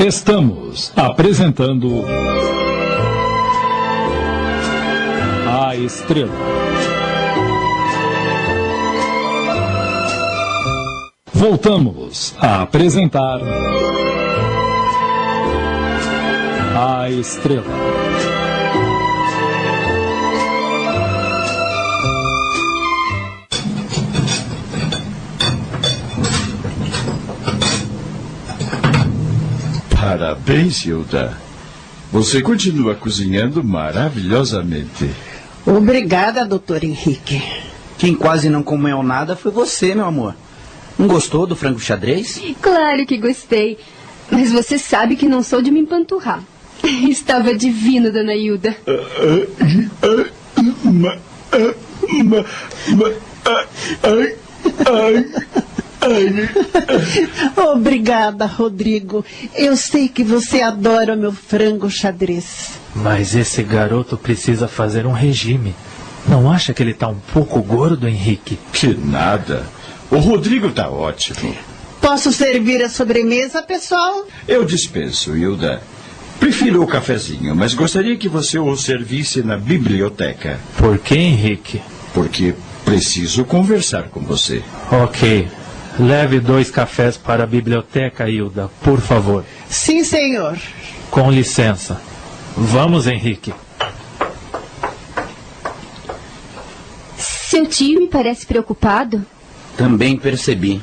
[0.00, 2.02] Estamos apresentando
[5.46, 6.32] A Estrela.
[11.34, 13.40] Voltamos a apresentar
[16.74, 17.79] A Estrela.
[30.10, 31.38] Parabéns, Hilda.
[32.10, 35.08] Você continua cozinhando maravilhosamente.
[35.64, 37.40] Obrigada, doutor Henrique.
[37.96, 40.34] Quem quase não comeu nada foi você, meu amor.
[40.98, 42.42] Não gostou do frango xadrez?
[42.60, 43.78] Claro que gostei.
[44.28, 46.42] Mas você sabe que não sou de me empanturrar.
[47.08, 48.76] Estava divino, dona Hilda.
[57.56, 59.24] Obrigada, Rodrigo.
[59.54, 62.72] Eu sei que você adora o meu frango xadrez.
[62.94, 65.74] Mas esse garoto precisa fazer um regime.
[66.28, 68.58] Não acha que ele está um pouco gordo, Henrique?
[68.72, 69.64] Que nada.
[70.10, 71.54] O Rodrigo está ótimo.
[72.00, 74.26] Posso servir a sobremesa, pessoal?
[74.48, 75.82] Eu dispenso, Hilda.
[76.38, 80.58] Prefiro o cafezinho, mas gostaria que você o servisse na biblioteca.
[80.78, 81.82] Por que, Henrique?
[82.14, 84.62] Porque preciso conversar com você.
[84.90, 85.46] Ok.
[86.00, 89.44] Leve dois cafés para a biblioteca, Hilda, por favor.
[89.68, 90.58] Sim, senhor.
[91.10, 92.00] Com licença.
[92.56, 93.52] Vamos, Henrique.
[97.18, 99.26] Seu tio me parece preocupado.
[99.76, 100.80] Também percebi.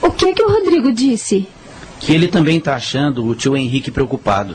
[0.00, 1.48] O que é que o Rodrigo disse?
[1.98, 4.54] Que ele também está achando o tio Henrique preocupado.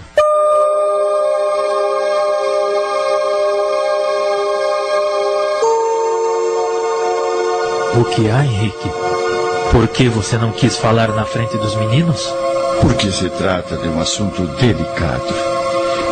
[8.01, 8.89] O que há, Henrique?
[9.71, 12.33] Por que você não quis falar na frente dos meninos?
[12.81, 15.31] Porque se trata de um assunto delicado.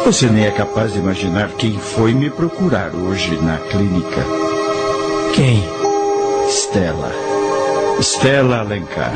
[0.06, 4.24] Você nem é capaz de imaginar quem foi me procurar hoje na clínica.
[5.34, 5.68] Quem?
[6.48, 7.12] Stella.
[8.02, 9.12] Stella Alencar.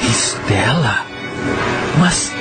[0.00, 1.04] Estela?
[1.98, 2.32] Mas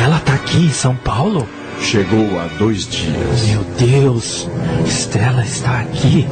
[0.00, 1.48] ela está aqui em São Paulo?
[1.80, 3.46] Chegou há dois dias.
[3.48, 4.48] Meu Deus,
[4.86, 6.26] Estela está aqui.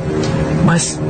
[0.64, 1.00] Mas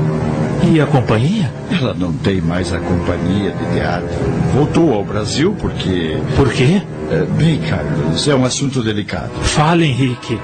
[0.71, 1.51] e a companhia?
[1.71, 4.09] Ela não tem mais a companhia de teatro.
[4.55, 6.19] Voltou ao Brasil porque.
[6.37, 6.83] Por quê?
[7.11, 9.31] É, bem, Carlos, é um assunto delicado.
[9.43, 10.39] Fala, Henrique.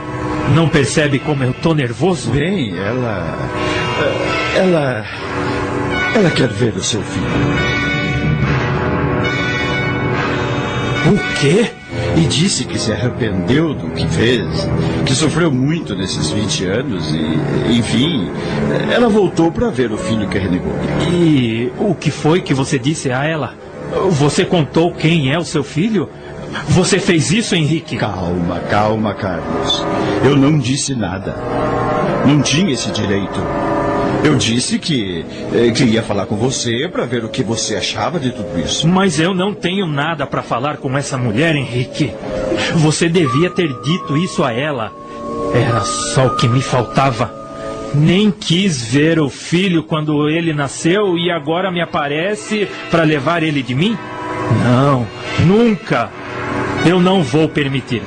[0.55, 2.31] Não percebe como eu tô nervoso?
[2.31, 3.39] Bem, ela.
[4.01, 5.05] é, Ela.
[6.15, 7.27] Ela quer ver o seu filho.
[11.07, 11.71] O quê?
[12.17, 14.69] E disse que se arrependeu do que fez,
[15.05, 18.31] que sofreu muito nesses 20 anos e, enfim,
[18.93, 20.73] ela voltou para ver o filho que renegou.
[21.11, 23.55] E o que foi que você disse a ela?
[24.11, 26.09] Você contou quem é o seu filho?
[26.69, 27.97] Você fez isso, Henrique?
[27.97, 29.85] Calma, calma, Carlos.
[30.25, 31.35] Eu não disse nada.
[32.27, 33.41] Não tinha esse direito.
[34.25, 35.23] Eu disse que,
[35.53, 38.89] eh, que ia falar com você para ver o que você achava de tudo isso.
[38.89, 42.11] Mas eu não tenho nada para falar com essa mulher, Henrique.
[42.77, 44.91] Você devia ter dito isso a ela.
[45.55, 47.33] Era só o que me faltava.
[47.95, 53.63] Nem quis ver o filho quando ele nasceu e agora me aparece para levar ele
[53.63, 53.97] de mim?
[54.65, 55.07] Não,
[55.47, 56.11] nunca.
[56.87, 58.03] Eu não vou permitir.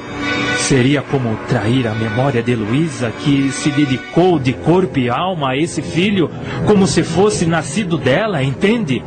[0.67, 5.57] Seria como trair a memória de Luísa, que se dedicou de corpo e alma a
[5.57, 6.29] esse filho,
[6.65, 9.01] como se fosse nascido dela, entende?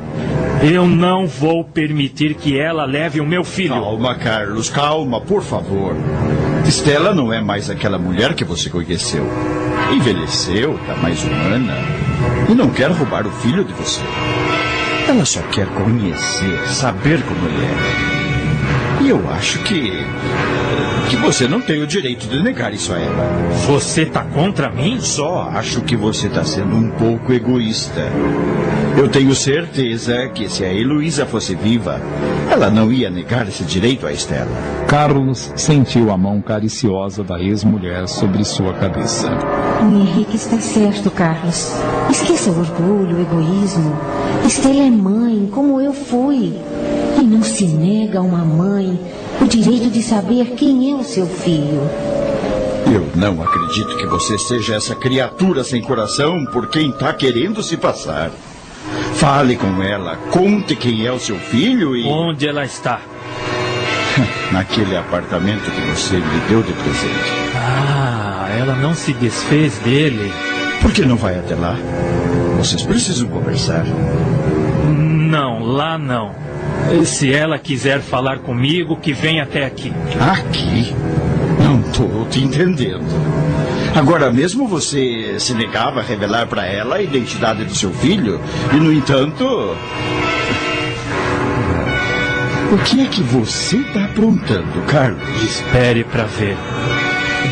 [0.63, 3.75] Eu não vou permitir que ela leve o meu filho.
[3.75, 5.95] Calma, Carlos, calma, por favor.
[6.67, 9.27] Estela não é mais aquela mulher que você conheceu.
[9.93, 11.75] Envelheceu, está mais humana.
[12.49, 14.01] E não quer roubar o filho de você.
[15.07, 19.03] Ela só quer conhecer, saber como ele é.
[19.03, 19.93] E eu acho que.
[21.11, 23.27] Que você não tem o direito de negar isso a ela.
[23.67, 25.01] Você tá contra mim?
[25.01, 28.01] Só acho que você está sendo um pouco egoísta.
[28.97, 32.01] Eu tenho certeza que se a Heloísa fosse viva,
[32.49, 34.53] ela não ia negar esse direito a Estela.
[34.87, 39.29] Carlos sentiu a mão cariciosa da ex-mulher sobre sua cabeça.
[39.83, 41.75] O Henrique está certo, Carlos.
[42.09, 43.99] Esqueça o orgulho, o egoísmo.
[44.47, 46.55] Estela é mãe, como eu fui.
[47.21, 48.97] E não se nega a uma mãe
[49.41, 51.81] o direito de saber quem é o seu filho.
[52.93, 57.77] Eu não acredito que você seja essa criatura sem coração por quem está querendo se
[57.77, 58.31] passar.
[59.15, 62.05] Fale com ela, conte quem é o seu filho e.
[62.05, 63.01] Onde ela está?
[64.51, 67.33] Naquele apartamento que você lhe deu de presente.
[67.55, 70.33] Ah, ela não se desfez dele.
[70.81, 71.77] Por que não vai até lá?
[72.57, 73.85] Vocês precisam conversar.
[74.89, 76.35] Não, lá não.
[77.05, 79.93] Se ela quiser falar comigo, que venha até aqui.
[80.19, 80.95] Aqui?
[81.63, 83.05] Não estou te entendendo.
[83.95, 88.41] Agora mesmo você se negava a revelar para ela a identidade do seu filho
[88.73, 89.45] e, no entanto.
[92.73, 95.43] O que é que você está aprontando, Carlos?
[95.43, 96.57] Espere para ver.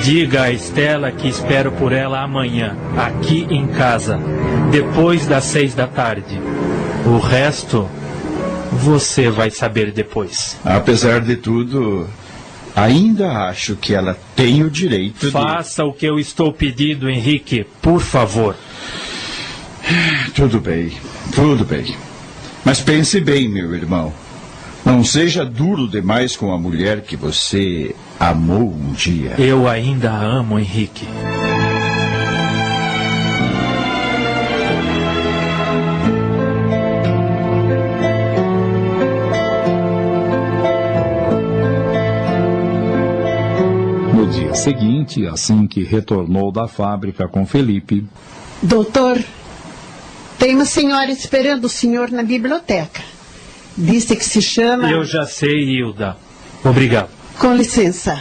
[0.02, 4.20] Diga a Estela que espero por ela amanhã, aqui em casa,
[4.70, 6.40] depois das seis da tarde.
[7.04, 7.88] O resto
[8.78, 10.56] você vai saber depois.
[10.64, 12.08] Apesar de tudo,
[12.74, 15.32] ainda acho que ela tem o direito de.
[15.32, 18.56] Faça o que eu estou pedindo, Henrique, por favor.
[20.34, 20.92] Tudo bem,
[21.34, 21.96] tudo bem.
[22.64, 24.12] Mas pense bem, meu irmão.
[24.84, 29.34] Não seja duro demais com a mulher que você amou um dia.
[29.38, 31.06] Eu ainda a amo, Henrique.
[44.58, 48.06] Seguinte, assim que retornou da fábrica com Felipe,
[48.62, 49.22] Doutor,
[50.36, 53.02] tem uma senhora esperando o senhor na biblioteca.
[53.76, 54.90] Disse que se chama.
[54.90, 56.16] Eu já sei, Hilda.
[56.64, 57.08] Obrigado.
[57.38, 58.18] Com licença.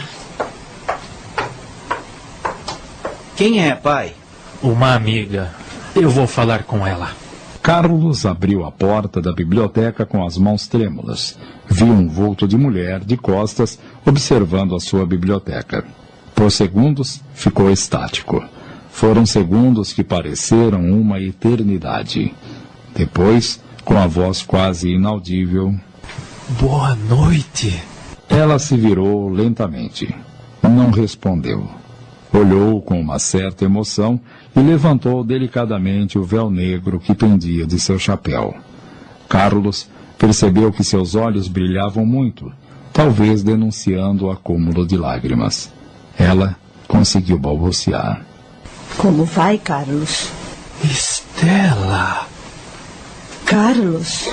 [3.36, 4.14] Quem é, pai?
[4.62, 5.52] Uma amiga.
[5.94, 7.10] Eu vou falar com ela.
[7.60, 11.36] Carlos abriu a porta da biblioteca com as mãos trêmulas.
[11.68, 15.84] Viu um vulto de mulher de costas observando a sua biblioteca.
[16.38, 18.40] Por segundos, ficou estático.
[18.92, 22.32] Foram segundos que pareceram uma eternidade.
[22.94, 25.74] Depois, com a voz quase inaudível,
[26.60, 27.82] Boa noite.
[28.28, 30.14] ela se virou lentamente.
[30.62, 31.68] Não respondeu.
[32.32, 34.20] Olhou com uma certa emoção
[34.54, 38.54] e levantou delicadamente o véu negro que pendia de seu chapéu.
[39.28, 42.52] Carlos percebeu que seus olhos brilhavam muito,
[42.92, 45.76] talvez denunciando o acúmulo de lágrimas.
[46.18, 46.56] Ela
[46.88, 48.22] conseguiu balbuciar.
[48.96, 50.30] Como vai, Carlos?
[50.82, 52.26] Estela.
[53.46, 54.28] Carlos?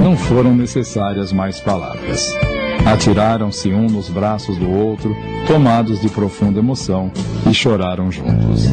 [0.00, 2.34] Não foram necessárias mais palavras.
[2.86, 5.16] Atiraram-se um nos braços do outro,
[5.46, 7.10] tomados de profunda emoção,
[7.48, 8.68] e choraram juntos.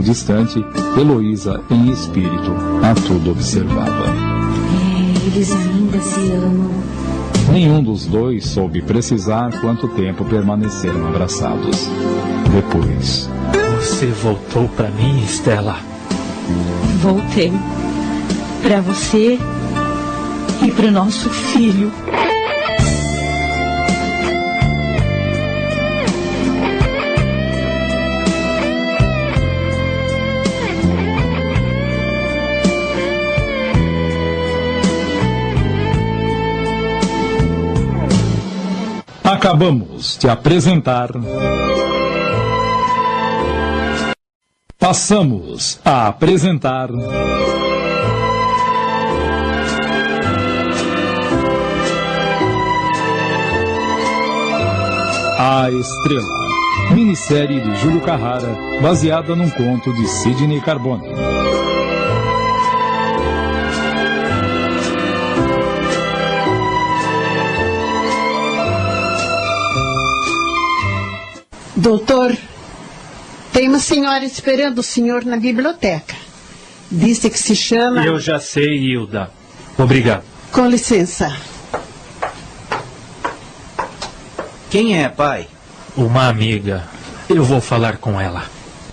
[0.00, 0.64] Pouco distante,
[0.98, 4.06] Heloísa, em espírito, a tudo observava.
[4.06, 6.70] É, eles ainda se amam.
[7.52, 11.86] Nenhum dos dois soube precisar quanto tempo permaneceram abraçados.
[12.50, 13.28] Depois,
[13.78, 15.76] Você voltou para mim, Estela.
[17.02, 17.52] Voltei.
[18.62, 19.38] Para você
[20.62, 21.92] e para o nosso filho.
[39.40, 41.08] Acabamos de apresentar.
[44.78, 46.90] Passamos a apresentar.
[55.38, 61.29] A Estrela, minissérie de Júlio Carrara, baseada num conto de Sidney Carbone.
[71.80, 72.36] Doutor,
[73.54, 76.14] tem uma senhora esperando o senhor na biblioteca.
[76.92, 78.04] Disse que se chama.
[78.04, 79.30] Eu já sei, Hilda.
[79.78, 80.22] Obrigado.
[80.52, 81.34] Com licença.
[84.68, 85.48] Quem é, pai?
[85.96, 86.84] Uma amiga.
[87.30, 88.42] Eu vou falar com ela.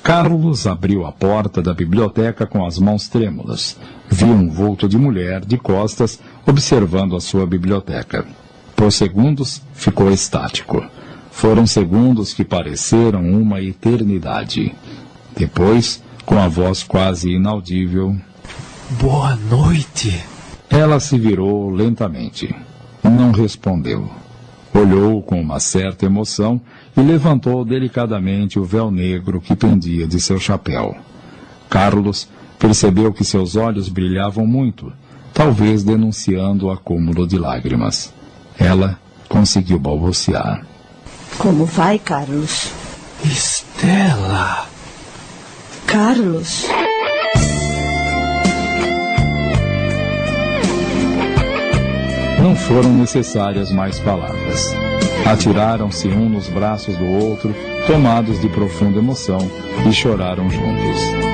[0.01, 3.77] Carlos abriu a porta da biblioteca com as mãos trêmulas.
[4.09, 8.25] Viu um vulto de mulher, de costas, observando a sua biblioteca.
[8.77, 10.89] Por segundos, ficou estático.
[11.37, 14.73] Foram segundos que pareceram uma eternidade.
[15.35, 18.15] Depois, com a voz quase inaudível,
[18.99, 20.19] Boa noite.
[20.67, 22.55] ela se virou lentamente.
[23.03, 24.09] Não respondeu.
[24.73, 26.59] Olhou com uma certa emoção
[26.97, 30.97] e levantou delicadamente o véu negro que pendia de seu chapéu.
[31.69, 32.27] Carlos
[32.57, 34.91] percebeu que seus olhos brilhavam muito,
[35.35, 38.11] talvez denunciando o acúmulo de lágrimas.
[38.57, 38.99] Ela
[39.29, 40.65] conseguiu balbuciar.
[41.37, 42.71] Como vai, Carlos?
[43.23, 44.67] Estela.
[45.85, 46.65] Carlos?
[52.41, 54.73] Não foram necessárias mais palavras.
[55.25, 57.53] Atiraram-se um nos braços do outro,
[57.85, 59.39] tomados de profunda emoção,
[59.87, 61.26] e choraram juntos.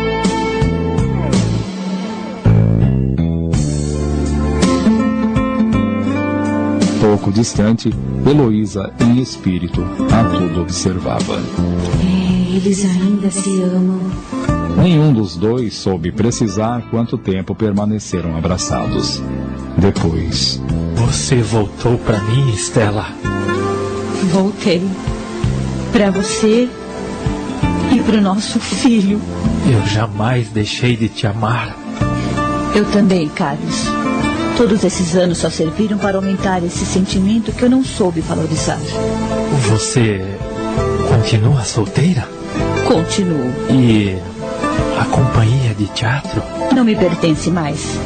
[7.03, 7.89] Pouco distante,
[8.25, 11.35] Heloísa, em espírito, a tudo observava.
[12.01, 13.99] É, eles ainda se amam.
[14.77, 19.21] Nenhum dos dois soube precisar quanto tempo permaneceram abraçados.
[19.77, 20.61] Depois,
[20.95, 23.07] Você voltou para mim, Estela.
[24.31, 24.81] Voltei.
[25.91, 26.69] Para você
[27.93, 29.19] e para o nosso filho.
[29.69, 31.75] Eu jamais deixei de te amar.
[32.73, 33.89] Eu também, Carlos.
[34.57, 38.79] Todos esses anos só serviram para aumentar esse sentimento que eu não soube valorizar.
[39.69, 40.23] Você
[41.09, 42.27] continua solteira?
[42.87, 43.51] Continuo.
[43.69, 44.15] E
[44.99, 46.43] a companhia de teatro?
[46.73, 47.97] Não me pertence mais.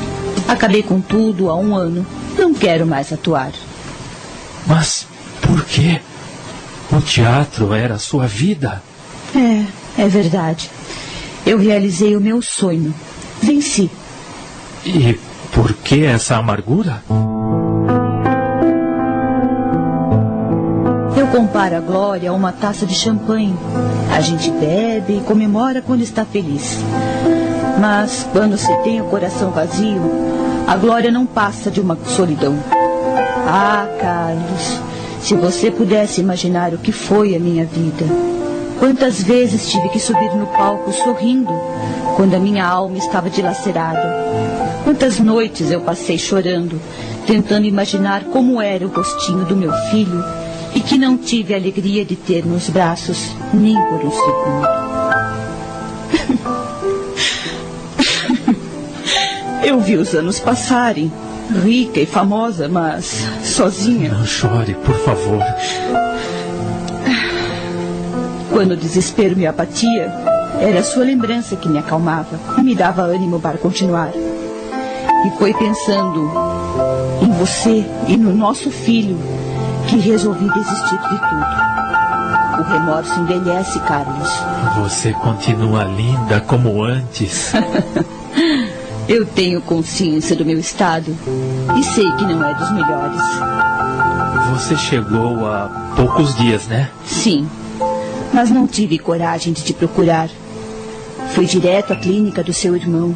[0.48, 2.06] Acabei com tudo há um ano.
[2.38, 3.52] Não quero mais atuar.
[4.66, 5.06] Mas
[5.42, 6.00] por quê?
[6.92, 8.82] O teatro era a sua vida.
[9.36, 9.66] É,
[10.04, 10.72] é verdade.
[11.46, 12.94] Eu realizei o meu sonho.
[13.42, 13.92] Venci.
[14.86, 15.20] E
[15.54, 17.04] por que essa amargura?
[21.16, 23.56] Eu comparo a glória a uma taça de champanhe.
[24.16, 26.80] A gente bebe e comemora quando está feliz.
[27.80, 30.02] Mas quando se tem o coração vazio,
[30.68, 32.56] a glória não passa de uma solidão.
[33.48, 34.82] Ah, Carlos,
[35.22, 38.06] se você pudesse imaginar o que foi a minha vida.
[38.80, 41.52] Quantas vezes tive que subir no palco sorrindo,
[42.16, 44.57] quando a minha alma estava dilacerada.
[44.88, 46.80] Quantas noites eu passei chorando,
[47.26, 50.24] tentando imaginar como era o rostinho do meu filho
[50.74, 54.68] e que não tive a alegria de ter nos braços nem por um segundo.
[59.68, 61.12] Eu vi os anos passarem,
[61.66, 64.14] rica e famosa, mas sozinha.
[64.14, 65.44] Não chore, por favor.
[68.54, 70.10] Quando o desespero me abatia,
[70.62, 74.14] era a sua lembrança que me acalmava e me dava ânimo para continuar.
[75.28, 76.32] E foi pensando
[77.22, 79.20] em você e no nosso filho
[79.86, 82.60] que resolvi desistir de tudo.
[82.60, 84.30] O remorso envelhece, Carlos.
[84.78, 87.52] Você continua linda como antes.
[89.06, 91.14] Eu tenho consciência do meu estado
[91.78, 93.22] e sei que não é dos melhores.
[94.54, 96.90] Você chegou há poucos dias, né?
[97.06, 97.50] Sim,
[98.34, 100.30] mas não tive coragem de te procurar.
[101.36, 103.14] Fui direto à clínica do seu irmão.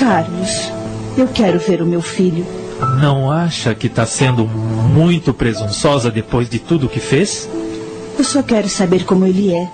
[0.00, 0.72] Carlos,
[1.14, 2.46] eu quero ver o meu filho.
[3.02, 7.46] Não acha que está sendo muito presunçosa depois de tudo que fez?
[8.18, 9.68] Eu só quero saber como ele é.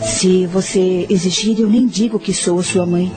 [0.00, 3.12] Se você exigir, eu nem digo que sou a sua mãe.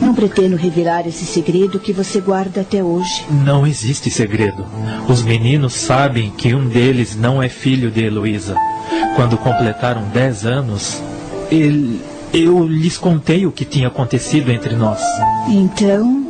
[0.00, 3.24] Não pretendo revelar esse segredo que você guarda até hoje.
[3.44, 4.64] Não existe segredo.
[5.08, 8.54] Os meninos sabem que um deles não é filho de Heloísa.
[9.16, 11.02] Quando completaram 10 anos,
[11.50, 12.00] ele,
[12.34, 15.00] eu lhes contei o que tinha acontecido entre nós.
[15.48, 16.26] Então,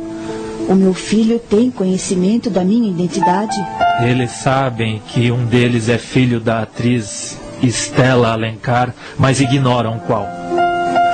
[0.69, 3.55] o meu filho tem conhecimento da minha identidade?
[4.01, 10.27] Eles sabem que um deles é filho da atriz Estela Alencar, mas ignoram qual.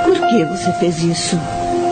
[0.04, 1.40] Por que você fez isso?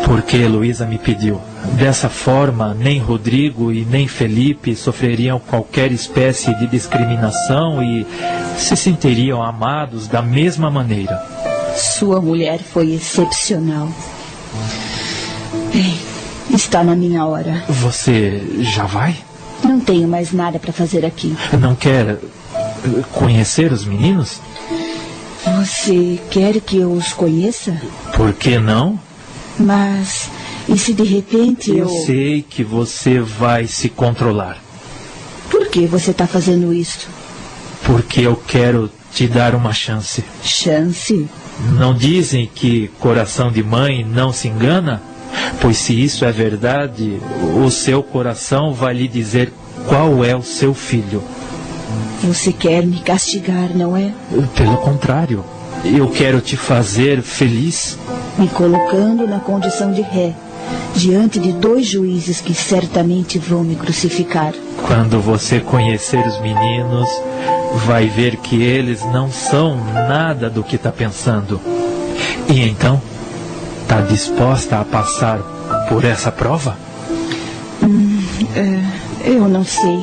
[0.06, 1.40] Porque Heloísa me pediu.
[1.78, 8.06] Dessa forma, nem Rodrigo e nem Felipe sofreriam qualquer espécie de discriminação e
[8.58, 11.39] se sentiriam amados da mesma maneira.
[11.76, 13.90] Sua mulher foi excepcional.
[15.74, 16.00] Bem,
[16.54, 17.64] está na minha hora.
[17.68, 19.16] Você já vai?
[19.64, 21.36] Não tenho mais nada para fazer aqui.
[21.60, 22.18] Não quer
[23.12, 24.40] conhecer os meninos?
[25.58, 27.82] Você quer que eu os conheça?
[28.16, 29.00] Por que não?
[29.58, 30.30] Mas
[30.68, 31.90] e se de repente eu.
[31.90, 34.58] Eu sei que você vai se controlar.
[35.50, 37.08] Por que você está fazendo isso?
[37.84, 40.24] Porque eu quero te dar uma chance.
[40.44, 41.28] Chance?
[41.78, 45.02] Não dizem que coração de mãe não se engana?
[45.62, 47.20] Pois se isso é verdade,
[47.64, 49.52] o seu coração vai lhe dizer
[49.88, 51.22] qual é o seu filho.
[52.24, 54.12] Você quer me castigar, não é?
[54.56, 55.44] Pelo contrário,
[55.84, 57.98] eu quero te fazer feliz.
[58.38, 60.34] Me colocando na condição de ré,
[60.96, 64.54] diante de dois juízes que certamente vão me crucificar.
[64.86, 67.10] Quando você conhecer os meninos,
[67.86, 71.60] vai ver que eles não são nada do que está pensando.
[72.48, 73.02] E então,
[73.84, 75.40] está disposta a passar
[75.88, 76.78] por essa prova?
[77.82, 78.22] Hum,
[78.56, 80.00] é, eu não sei.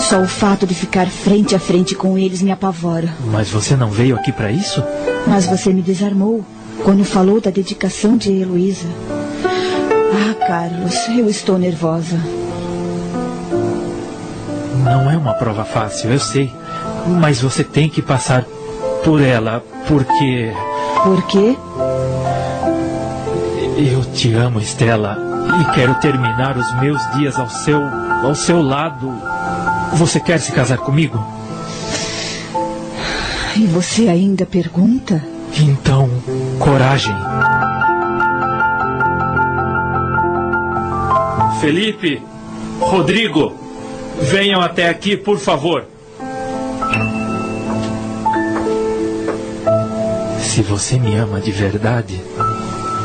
[0.00, 3.12] Só o fato de ficar frente a frente com eles me apavora.
[3.32, 4.82] Mas você não veio aqui para isso?
[5.26, 6.44] Mas você me desarmou
[6.84, 8.86] quando falou da dedicação de Heloísa.
[9.44, 12.18] Ah, Carlos, eu estou nervosa.
[14.84, 16.52] Não é uma prova fácil, eu sei.
[17.20, 18.44] Mas você tem que passar
[19.04, 20.52] por ela, porque.
[21.02, 21.56] Por quê?
[23.76, 25.16] Eu te amo, Estela,
[25.60, 27.80] e quero terminar os meus dias ao seu,
[28.24, 29.12] ao seu lado.
[29.94, 31.24] Você quer se casar comigo?
[33.56, 35.24] E você ainda pergunta?
[35.56, 36.08] Então,
[36.58, 37.14] coragem.
[41.60, 42.22] Felipe,
[42.80, 43.67] Rodrigo,
[44.22, 45.84] venham até aqui, por favor.
[50.40, 52.20] Se você me ama de verdade,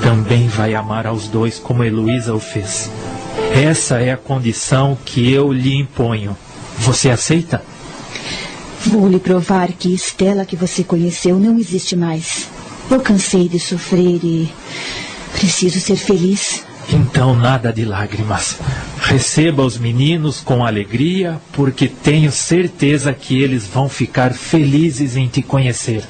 [0.02, 2.90] também vai amar aos dois como Heloísa o fez.
[3.54, 6.36] Essa é a condição que eu lhe imponho.
[6.80, 7.64] Você aceita?
[8.86, 12.50] Vou lhe provar que Estela que você conheceu não existe mais.
[12.90, 14.52] Eu cansei de sofrer e
[15.34, 16.64] preciso ser feliz.
[16.90, 18.58] Então nada de lágrimas.
[19.04, 25.42] Receba os meninos com alegria, porque tenho certeza que eles vão ficar felizes em te
[25.42, 26.04] conhecer.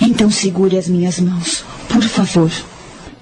[0.00, 2.50] Então segure as minhas mãos, por favor.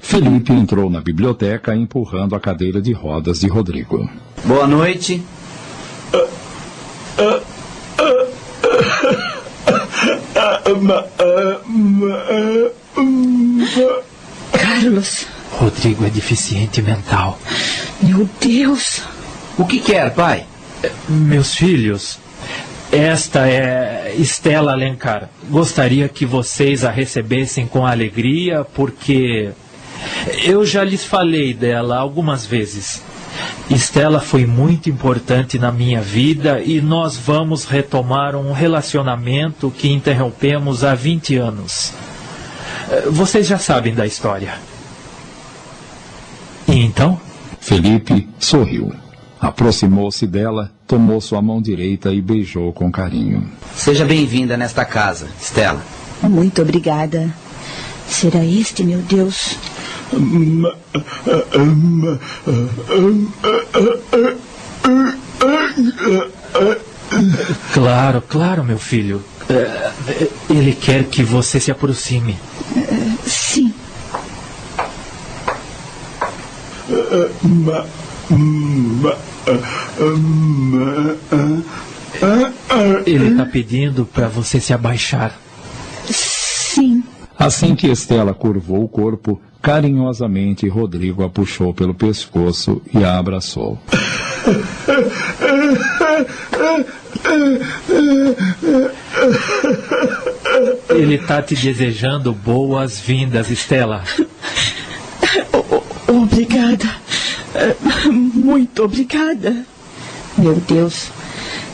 [0.00, 4.10] Felipe entrou na biblioteca empurrando a cadeira de rodas de Rodrigo.
[4.44, 5.22] Boa noite.
[14.52, 15.26] Carlos.
[15.52, 17.38] Rodrigo é deficiente mental.
[18.02, 19.02] Meu Deus.
[19.58, 20.46] O que quer, pai?
[21.08, 22.18] Meus filhos,
[22.90, 25.28] esta é Estela Alencar.
[25.50, 29.50] Gostaria que vocês a recebessem com alegria, porque
[30.42, 33.02] eu já lhes falei dela algumas vezes.
[33.68, 40.82] Estela foi muito importante na minha vida e nós vamos retomar um relacionamento que interrompemos
[40.82, 41.92] há 20 anos.
[43.10, 44.54] Vocês já sabem da história.
[46.66, 47.20] E então?
[47.60, 48.92] Felipe sorriu.
[49.40, 53.50] Aproximou-se dela, tomou sua mão direita e beijou com carinho.
[53.74, 55.82] Seja bem-vinda nesta casa, Estela.
[56.22, 57.32] Muito obrigada.
[58.08, 59.56] Será este, meu Deus?
[67.72, 69.22] Claro, claro, meu filho.
[69.48, 69.90] É,
[70.48, 72.36] ele quer que você se aproxime.
[73.24, 73.72] Sim.
[83.06, 85.38] Ele está pedindo para você se abaixar.
[86.06, 87.02] Sim.
[87.38, 93.78] Assim que Estela curvou o corpo, carinhosamente Rodrigo a puxou pelo pescoço e a abraçou.
[100.90, 104.04] Ele está te desejando boas-vindas, Estela.
[106.10, 106.88] Obrigada.
[108.10, 109.64] Muito obrigada.
[110.36, 111.08] Meu Deus,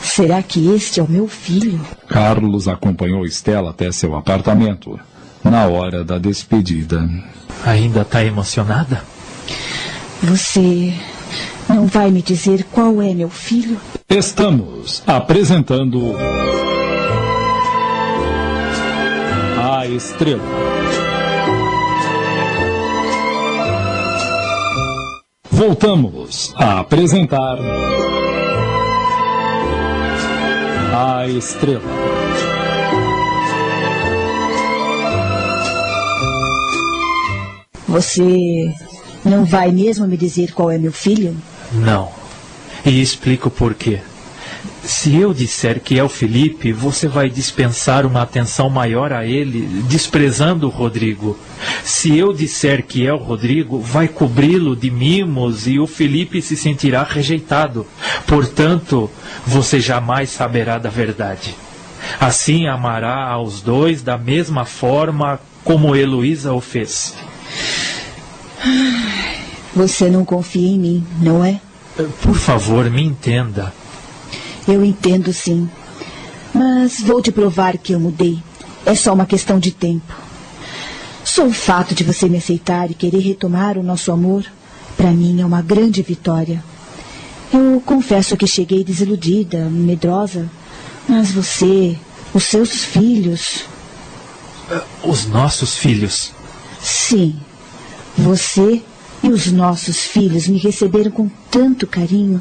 [0.03, 1.81] será que este é o meu filho?
[2.07, 5.01] Carlos acompanhou Estela até seu apartamento.
[5.43, 7.09] Na hora da despedida.
[7.65, 9.03] Ainda está emocionada?
[10.23, 10.93] Você
[11.69, 13.81] não vai me dizer qual é meu filho?
[14.09, 16.15] Estamos apresentando.
[19.59, 20.76] A Estrela.
[25.57, 27.57] Voltamos a apresentar.
[30.95, 31.81] A Estrela.
[37.89, 38.71] Você
[39.25, 41.35] não vai mesmo me dizer qual é meu filho?
[41.73, 42.11] Não.
[42.85, 44.03] E explico por quê.
[44.87, 49.83] Se eu disser que é o Felipe, você vai dispensar uma atenção maior a ele,
[49.89, 51.37] desprezando o Rodrigo.
[51.83, 56.57] Se eu disser que é o Rodrigo, vai cobri-lo de mimos e o Felipe se
[56.57, 57.85] sentirá rejeitado.
[58.29, 59.11] Portanto,
[59.45, 61.57] você jamais saberá da verdade.
[62.21, 67.13] Assim amará aos dois da mesma forma como Heloísa o fez.
[69.75, 71.61] Você não confia em mim, não é?
[72.23, 73.75] Por favor, me entenda.
[74.67, 75.69] Eu entendo sim.
[76.53, 78.39] Mas vou te provar que eu mudei.
[78.85, 80.15] É só uma questão de tempo.
[81.25, 84.45] Só o fato de você me aceitar e querer retomar o nosso amor,
[84.97, 86.63] para mim é uma grande vitória.
[87.53, 90.49] Eu confesso que cheguei desiludida, medrosa,
[91.09, 91.97] mas você,
[92.33, 93.65] os seus filhos.
[95.03, 96.33] Os nossos filhos.
[96.81, 97.37] Sim,
[98.17, 98.83] você
[99.23, 102.41] e os nossos filhos me receberam com tanto carinho.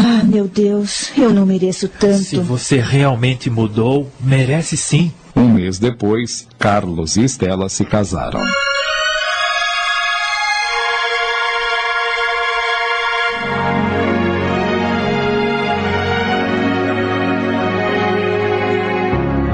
[0.00, 2.22] Ah, meu Deus, eu não mereço tanto.
[2.22, 5.12] Se você realmente mudou, merece sim.
[5.34, 8.40] Um mês depois, Carlos e Estela se casaram.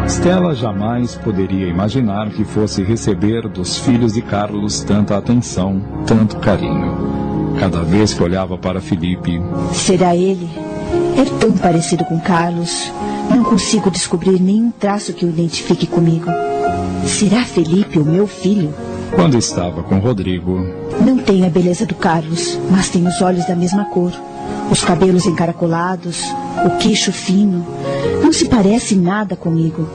[0.06, 7.33] Estela jamais poderia imaginar que fosse receber dos filhos de Carlos tanta atenção, tanto carinho.
[7.64, 9.40] Cada vez que olhava para Felipe.
[9.72, 10.50] Será ele?
[11.16, 12.92] É tão parecido com Carlos.
[13.30, 16.26] Não consigo descobrir nenhum traço que o identifique comigo.
[17.06, 18.74] Será Felipe o meu filho?
[19.14, 20.58] Quando estava com Rodrigo.
[21.06, 24.12] Não tem a beleza do Carlos, mas tem os olhos da mesma cor.
[24.70, 26.22] Os cabelos encaracolados,
[26.66, 27.66] o queixo fino.
[28.22, 29.88] Não se parece nada comigo.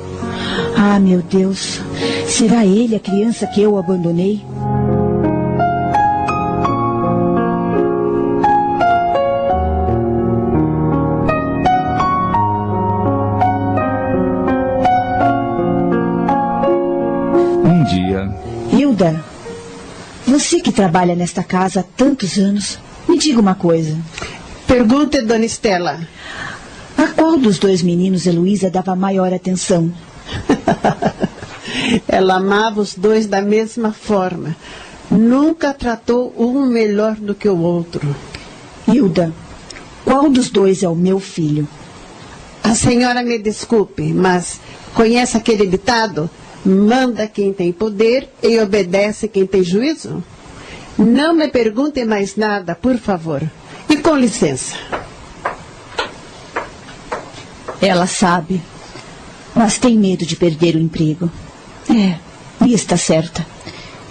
[0.75, 1.79] Ah, meu Deus,
[2.25, 4.43] será ele a criança que eu abandonei?
[20.79, 23.97] Trabalha nesta casa há tantos anos, me diga uma coisa.
[24.65, 25.99] Pergunte, dona Estela.
[26.97, 29.91] A qual dos dois meninos Heloísa dava maior atenção?
[32.07, 34.55] Ela amava os dois da mesma forma.
[35.11, 38.15] Nunca tratou um melhor do que o outro.
[38.87, 39.33] Hilda,
[40.05, 41.67] qual dos dois é o meu filho?
[42.63, 44.61] A senhora me desculpe, mas
[44.93, 46.29] conhece aquele ditado?
[46.63, 50.23] Manda quem tem poder e obedece quem tem juízo?
[50.99, 53.41] Não me pergunte mais nada, por favor.
[53.89, 54.75] E com licença.
[57.81, 58.61] Ela sabe,
[59.55, 61.31] mas tem medo de perder o emprego.
[61.89, 62.17] É,
[62.65, 63.47] e está certa.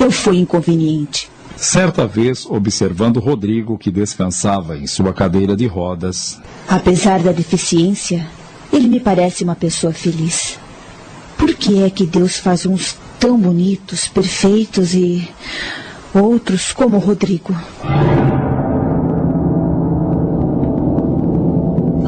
[0.00, 1.30] Eu fui inconveniente.
[1.54, 6.40] Certa vez, observando Rodrigo, que descansava em sua cadeira de rodas.
[6.66, 8.26] Apesar da deficiência,
[8.72, 10.58] ele me parece uma pessoa feliz.
[11.36, 15.28] Por que é que Deus faz uns tão bonitos, perfeitos e
[16.14, 17.54] outros como Rodrigo?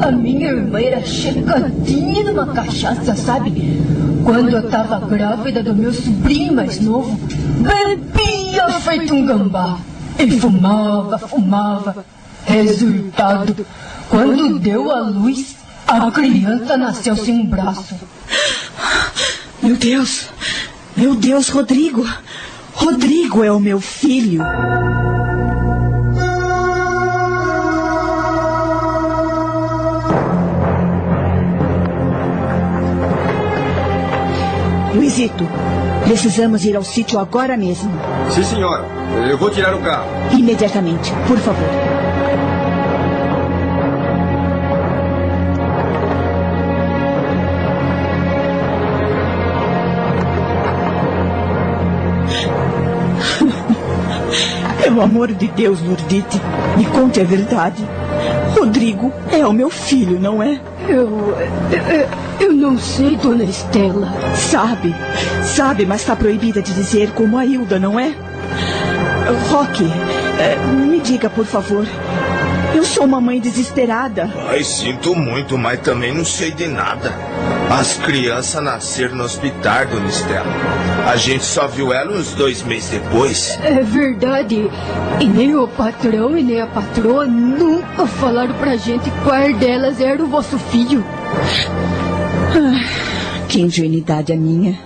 [0.01, 3.81] A minha irmã era checadinha numa cachaça, sabe?
[4.23, 7.19] Quando eu tava grávida do meu sobrinho mais novo,
[7.59, 9.77] bebia feito um gambá.
[10.17, 12.05] E fumava, fumava.
[12.45, 13.65] Resultado,
[14.09, 15.55] quando deu a luz,
[15.87, 17.95] A criança nasceu sem um braço.
[19.61, 20.29] Meu Deus!
[20.95, 22.07] Meu Deus, Rodrigo!
[22.73, 24.41] Rodrigo é o meu filho!
[34.93, 35.47] Luizito,
[36.03, 37.91] precisamos ir ao sítio agora mesmo.
[38.29, 38.85] Sim, senhora.
[39.29, 40.07] Eu vou tirar o carro.
[40.31, 41.67] Imediatamente, por favor.
[54.91, 56.37] Pelo amor de Deus, Lourdite,
[56.75, 57.81] me conte a verdade.
[58.59, 60.59] Rodrigo é o meu filho, não é?
[60.85, 61.33] Eu,
[61.71, 62.47] eu.
[62.47, 64.09] Eu não sei, dona Estela.
[64.35, 64.93] Sabe,
[65.45, 68.13] sabe, mas está proibida de dizer como a Hilda, não é?
[69.49, 69.85] Roque,
[70.75, 71.85] me diga, por favor.
[72.73, 74.31] Eu sou uma mãe desesperada.
[74.49, 77.11] Ai, sinto muito, mas também não sei de nada.
[77.69, 80.45] As crianças nasceram no hospital, dona Estela.
[81.07, 83.57] A gente só viu ela uns dois meses depois.
[83.63, 84.69] É verdade.
[85.19, 90.23] E nem o patrão e nem a patroa nunca falaram pra gente qual delas era
[90.23, 91.03] o vosso filho.
[92.53, 94.77] Ah, que ingenuidade a minha.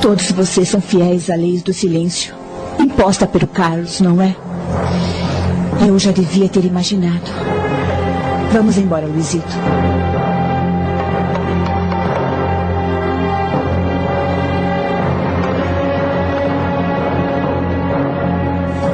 [0.00, 2.34] Todos vocês são fiéis à lei do silêncio.
[2.78, 4.34] Imposta pelo Carlos, não é?
[5.86, 7.30] Eu já devia ter imaginado.
[8.52, 9.44] Vamos embora, Luizito.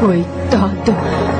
[0.00, 1.39] Coitada.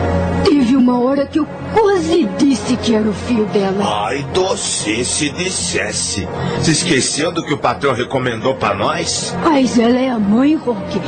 [1.30, 4.06] Que eu quase disse que era o filho dela.
[4.06, 6.26] Ai, doce, se dissesse.
[6.60, 9.32] Se esqueceu do que o patrão recomendou para nós?
[9.44, 11.00] Mas ela é a mãe, Roque.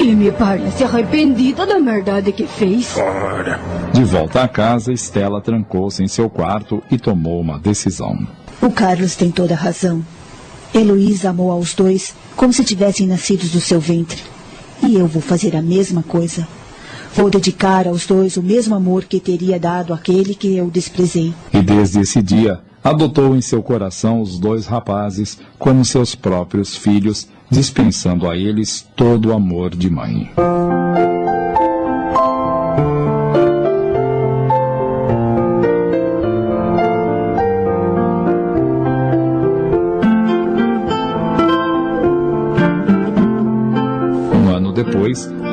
[0.00, 2.96] E me parece arrependida da merdade que fez.
[2.96, 3.60] Ora.
[3.92, 8.18] De volta à casa, Estela trancou-se em seu quarto e tomou uma decisão.
[8.60, 10.04] O Carlos tem toda a razão.
[10.74, 14.20] Heloísa amou aos dois como se tivessem nascidos do seu ventre.
[14.82, 16.46] E eu vou fazer a mesma coisa.
[17.14, 21.34] Vou dedicar aos dois o mesmo amor que teria dado àquele que eu desprezei.
[21.52, 27.28] E desde esse dia, adotou em seu coração os dois rapazes como seus próprios filhos,
[27.50, 30.30] dispensando a eles todo o amor de mãe.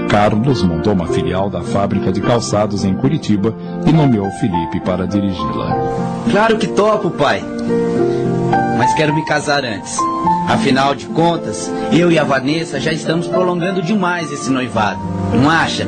[0.09, 3.53] Carlos montou uma filial da fábrica de calçados em Curitiba
[3.85, 5.75] e nomeou Felipe para dirigi-la.
[6.31, 7.43] Claro que topo, pai.
[8.77, 9.97] Mas quero me casar antes.
[10.47, 14.99] Afinal de contas, eu e a Vanessa já estamos prolongando demais esse noivado.
[15.33, 15.87] Não acha?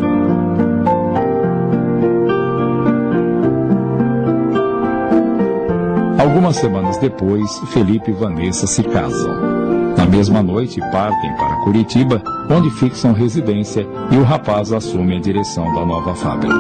[6.19, 9.95] Algumas semanas depois, Felipe e Vanessa se casam.
[9.97, 15.71] Na mesma noite, partem para Curitiba, onde fixam residência e o rapaz assume a direção
[15.73, 16.55] da nova fábrica.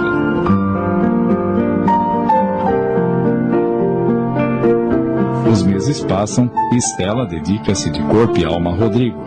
[5.51, 9.17] Os meses passam e Estela dedica-se de corpo e alma a Rodrigo.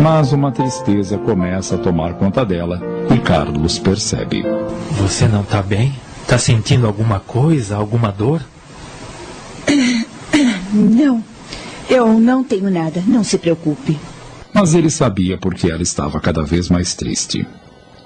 [0.00, 2.80] Mas uma tristeza começa a tomar conta dela
[3.14, 4.44] e Carlos percebe.
[4.98, 5.94] Você não está bem?
[6.22, 8.42] Está sentindo alguma coisa, alguma dor?
[10.72, 11.22] Não,
[11.88, 13.96] eu não tenho nada, não se preocupe.
[14.54, 17.44] Mas ele sabia porque ela estava cada vez mais triste.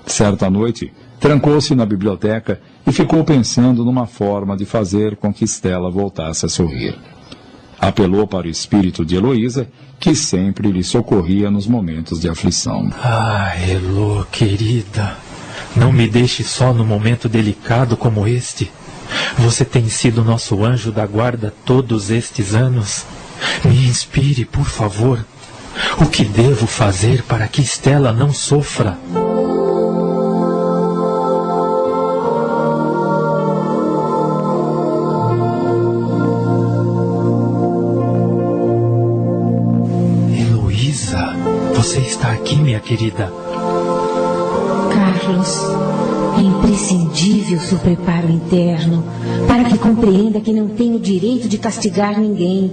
[0.06, 5.90] Certa noite, trancou-se na biblioteca e ficou pensando numa forma de fazer com que Estela
[5.90, 6.98] voltasse a sorrir.
[7.78, 9.68] Apelou para o espírito de Heloísa,
[10.00, 12.90] que sempre lhe socorria nos momentos de aflição.
[13.02, 15.16] Ah, Elo, querida,
[15.76, 18.70] não me deixe só num momento delicado como este.
[19.36, 23.04] Você tem sido nosso anjo da guarda todos estes anos.
[23.64, 25.24] Me inspire, por favor.
[26.00, 28.98] O que devo fazer para que Estela não sofra?
[40.36, 41.34] Heloísa,
[41.74, 43.32] você está aqui, minha querida?
[44.92, 45.62] Carlos,
[46.38, 49.04] é imprescindível seu preparo interno
[49.46, 52.72] para que compreenda que não tem o direito de castigar ninguém.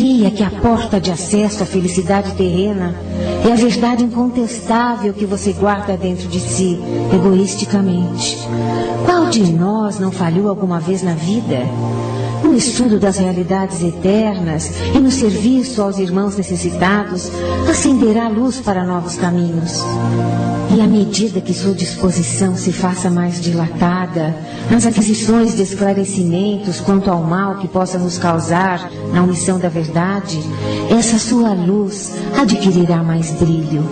[0.00, 2.94] Que a porta de acesso à felicidade terrena
[3.46, 6.80] é a verdade incontestável que você guarda dentro de si,
[7.14, 8.38] egoisticamente.
[9.04, 11.66] Qual de nós não falhou alguma vez na vida?
[12.50, 17.30] No estudo das realidades eternas e no serviço aos irmãos necessitados,
[17.68, 19.84] acenderá luz para novos caminhos.
[20.74, 24.34] E à medida que sua disposição se faça mais dilatada,
[24.68, 30.40] nas aquisições de esclarecimentos quanto ao mal que possa nos causar na omissão da verdade,
[30.90, 33.84] essa sua luz adquirirá mais brilho.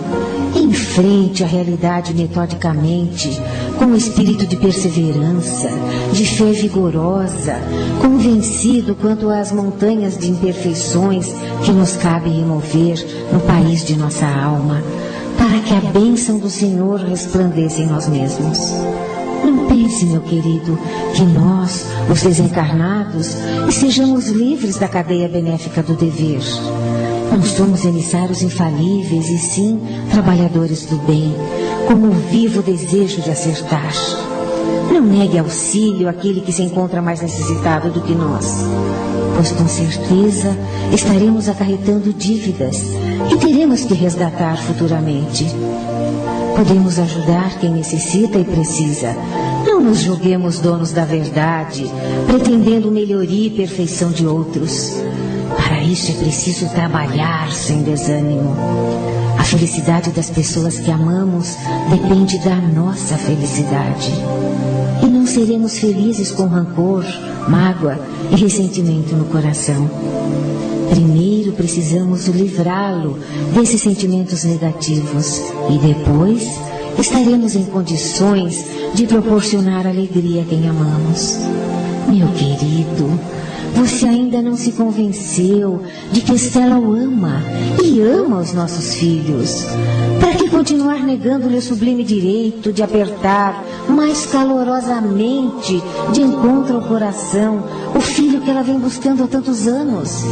[0.53, 3.41] Enfrente a realidade metodicamente,
[3.79, 5.69] com o espírito de perseverança,
[6.11, 7.55] de fé vigorosa,
[8.01, 11.33] convencido quanto às montanhas de imperfeições
[11.63, 12.97] que nos cabe remover
[13.31, 14.83] no país de nossa alma,
[15.37, 18.59] para que a bênção do Senhor resplandeça em nós mesmos.
[19.45, 20.77] Não pense, meu querido,
[21.15, 23.37] que nós, os desencarnados,
[23.69, 26.41] estejamos livres da cadeia benéfica do dever.
[27.31, 29.79] Não somos emissários infalíveis e sim
[30.11, 31.33] trabalhadores do bem,
[31.89, 33.91] com o vivo desejo de acertar.
[34.93, 38.63] Não negue auxílio àquele que se encontra mais necessitado do que nós,
[39.35, 40.55] pois com certeza
[40.93, 42.77] estaremos acarretando dívidas
[43.27, 45.47] que teremos que resgatar futuramente.
[46.55, 49.15] Podemos ajudar quem necessita e precisa.
[49.65, 51.89] Não nos julguemos donos da verdade,
[52.27, 54.93] pretendendo melhoria e perfeição de outros.
[55.55, 58.55] Para isso é preciso trabalhar sem desânimo.
[59.39, 61.55] A felicidade das pessoas que amamos
[61.89, 64.11] depende da nossa felicidade.
[65.01, 67.05] E não seremos felizes com rancor,
[67.47, 67.97] mágoa
[68.29, 69.89] e ressentimento no coração.
[70.89, 73.17] Primeiro precisamos livrá-lo
[73.53, 76.45] desses sentimentos negativos e depois
[76.99, 81.37] estaremos em condições de proporcionar alegria a quem amamos.
[82.09, 83.17] Meu querido,
[83.75, 85.81] você ainda não se convenceu
[86.11, 87.41] de que Estela o ama
[87.83, 89.65] e ama os nossos filhos.
[90.19, 95.81] Para que continuar negando-lhe o sublime direito de apertar mais calorosamente
[96.13, 97.63] de encontro ao coração
[97.95, 100.23] o filho que ela vem buscando há tantos anos?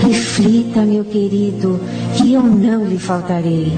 [0.00, 1.80] Reflita, meu querido,
[2.16, 3.72] que eu não lhe faltarei.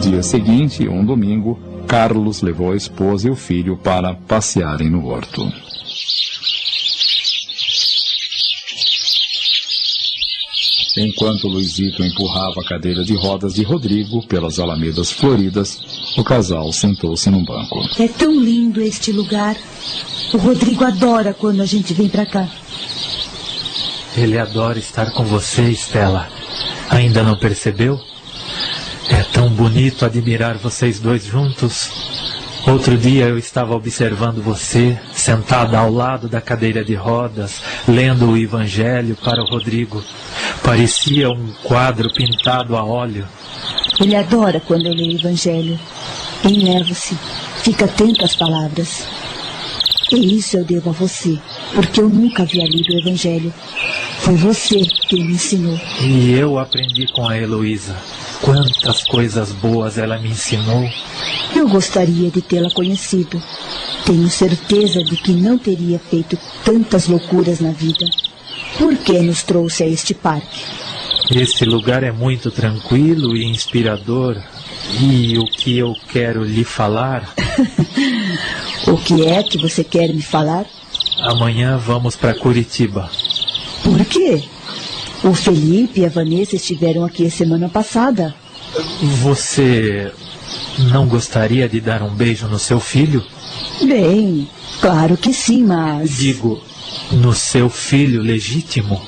[0.00, 5.42] Dia seguinte, um domingo, Carlos levou a esposa e o filho para passearem no horto.
[10.96, 15.80] Enquanto Luizito empurrava a cadeira de rodas de Rodrigo pelas alamedas floridas,
[16.16, 17.78] o casal sentou-se num banco.
[17.98, 19.56] É tão lindo este lugar.
[20.32, 22.48] O Rodrigo adora quando a gente vem pra cá.
[24.16, 26.28] Ele adora estar com você, Estela.
[26.88, 28.09] Ainda não percebeu?
[29.10, 31.90] É tão bonito admirar vocês dois juntos.
[32.66, 38.36] Outro dia eu estava observando você, sentada ao lado da cadeira de rodas, lendo o
[38.36, 40.04] Evangelho para o Rodrigo.
[40.62, 43.26] Parecia um quadro pintado a óleo.
[43.98, 45.78] Ele adora quando eu leio o Evangelho.
[46.44, 47.16] Enerva-se,
[47.62, 49.06] fica atento às palavras.
[50.12, 51.38] E isso eu devo a você,
[51.74, 53.52] porque eu nunca havia lido o Evangelho.
[54.18, 55.80] Foi você quem me ensinou.
[56.02, 57.96] E eu aprendi com a Heloísa.
[58.42, 60.88] Quantas coisas boas ela me ensinou.
[61.54, 63.40] Eu gostaria de tê-la conhecido.
[64.04, 68.06] Tenho certeza de que não teria feito tantas loucuras na vida.
[68.78, 70.64] Por que nos trouxe a este parque?
[71.30, 74.36] Esse lugar é muito tranquilo e inspirador.
[75.00, 77.34] E o que eu quero lhe falar?
[78.86, 80.64] O que é que você quer me falar?
[81.20, 83.10] Amanhã vamos para Curitiba.
[83.84, 84.42] Por quê?
[85.22, 88.34] O Felipe e a Vanessa estiveram aqui a semana passada.
[89.22, 90.10] Você
[90.90, 93.22] não gostaria de dar um beijo no seu filho?
[93.82, 94.48] Bem,
[94.80, 96.16] claro que sim, mas.
[96.16, 96.62] Digo,
[97.12, 99.02] no seu filho legítimo?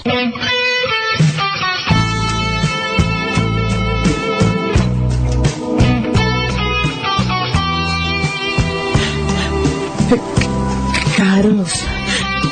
[11.17, 11.73] Carlos.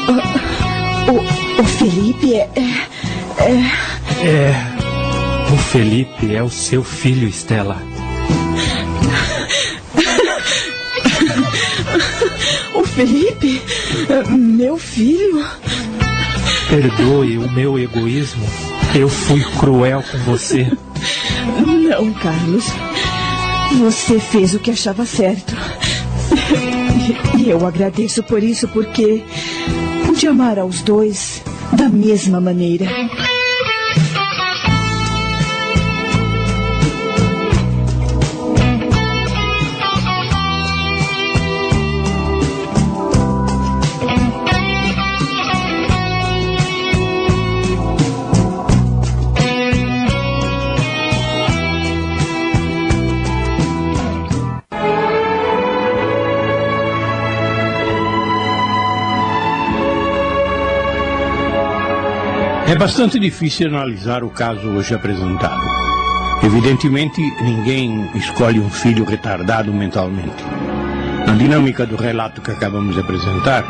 [0.08, 2.48] O, o, o Felipe é.
[3.40, 4.30] É, é...
[4.30, 4.80] É.
[5.52, 7.82] O Felipe é o seu filho, Estela.
[12.74, 13.60] O Felipe?
[14.28, 15.44] Meu filho?
[16.68, 18.46] Perdoe o meu egoísmo.
[18.94, 20.70] Eu fui cruel com você.
[21.66, 22.66] Não, Carlos.
[23.80, 25.56] Você fez o que achava certo.
[27.38, 29.24] E eu agradeço por isso, porque
[30.06, 31.42] pude amar aos dois
[31.72, 32.86] da mesma maneira.
[62.70, 65.60] É bastante difícil analisar o caso hoje apresentado.
[66.40, 70.44] Evidentemente, ninguém escolhe um filho retardado mentalmente.
[71.26, 73.64] Na dinâmica do relato que acabamos de apresentar,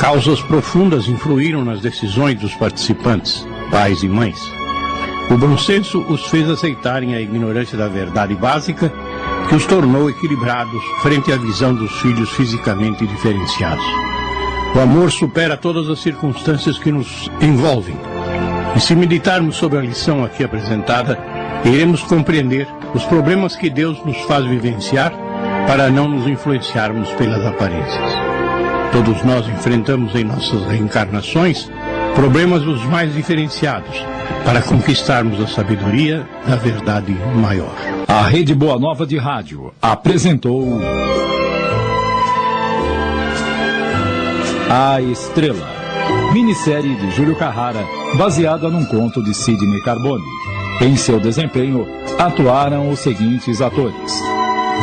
[0.00, 4.36] causas profundas influíram nas decisões dos participantes, pais e mães.
[5.30, 8.92] O bom senso os fez aceitarem a ignorância da verdade básica
[9.48, 13.86] que os tornou equilibrados frente à visão dos filhos fisicamente diferenciados.
[14.74, 18.09] O amor supera todas as circunstâncias que nos envolvem.
[18.76, 21.18] E se meditarmos sobre a lição aqui apresentada,
[21.64, 25.12] iremos compreender os problemas que Deus nos faz vivenciar
[25.66, 28.12] para não nos influenciarmos pelas aparências.
[28.92, 31.70] Todos nós enfrentamos em nossas reencarnações
[32.14, 34.04] problemas os mais diferenciados
[34.44, 37.74] para conquistarmos a sabedoria da verdade maior.
[38.08, 40.80] A Rede Boa Nova de Rádio apresentou
[44.68, 45.68] A Estrela,
[46.32, 47.84] minissérie de Júlio Carrara,
[48.16, 50.24] baseada num conto de Sidney Carbone.
[50.80, 51.86] Em seu desempenho,
[52.18, 54.12] atuaram os seguintes atores: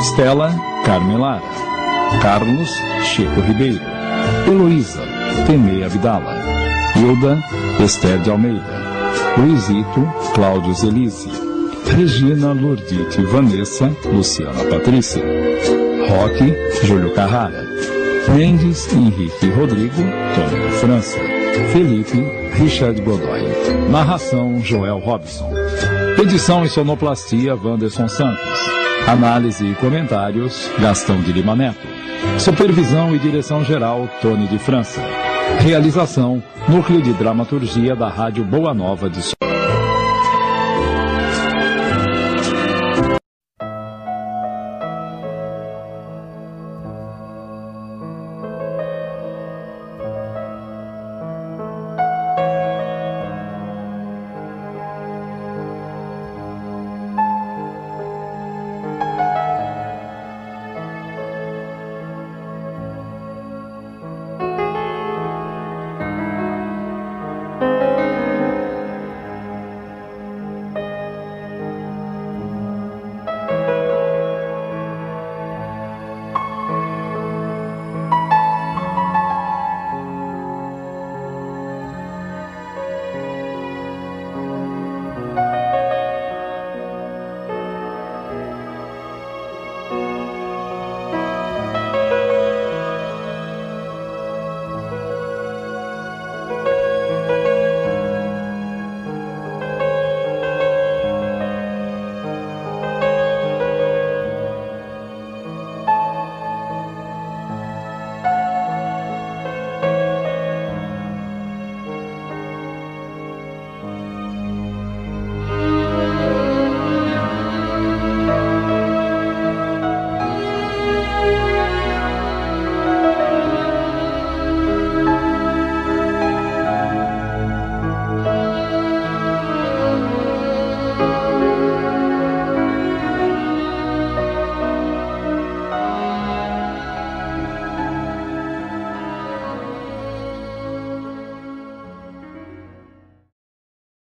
[0.01, 0.53] Stella
[0.85, 1.41] Carmelara,
[2.21, 2.69] Carlos
[3.03, 3.81] Chico Ribeiro,
[4.47, 5.01] Heloísa
[5.45, 6.35] Temei Abdala,
[6.95, 7.43] Hilda
[7.83, 8.63] Esther de Almeida,
[9.37, 11.29] Luizito Cláudio Zelise,
[11.95, 15.23] Regina Lurdite Vanessa Luciana Patrícia,
[16.09, 17.65] Roque Júlio Carrara,
[18.35, 20.03] Mendes Henrique Rodrigo
[20.35, 21.36] Tony da França,
[21.71, 22.23] Felipe
[22.53, 23.41] Richard Godoy,
[23.89, 25.51] narração Joel Robson,
[26.21, 28.59] edição e sonoplastia Wanderson Santos,
[29.07, 31.87] análise e comentários Gastão de Lima Neto,
[32.39, 35.01] supervisão e direção geral Tony de França,
[35.59, 39.21] realização Núcleo de Dramaturgia da Rádio Boa Nova de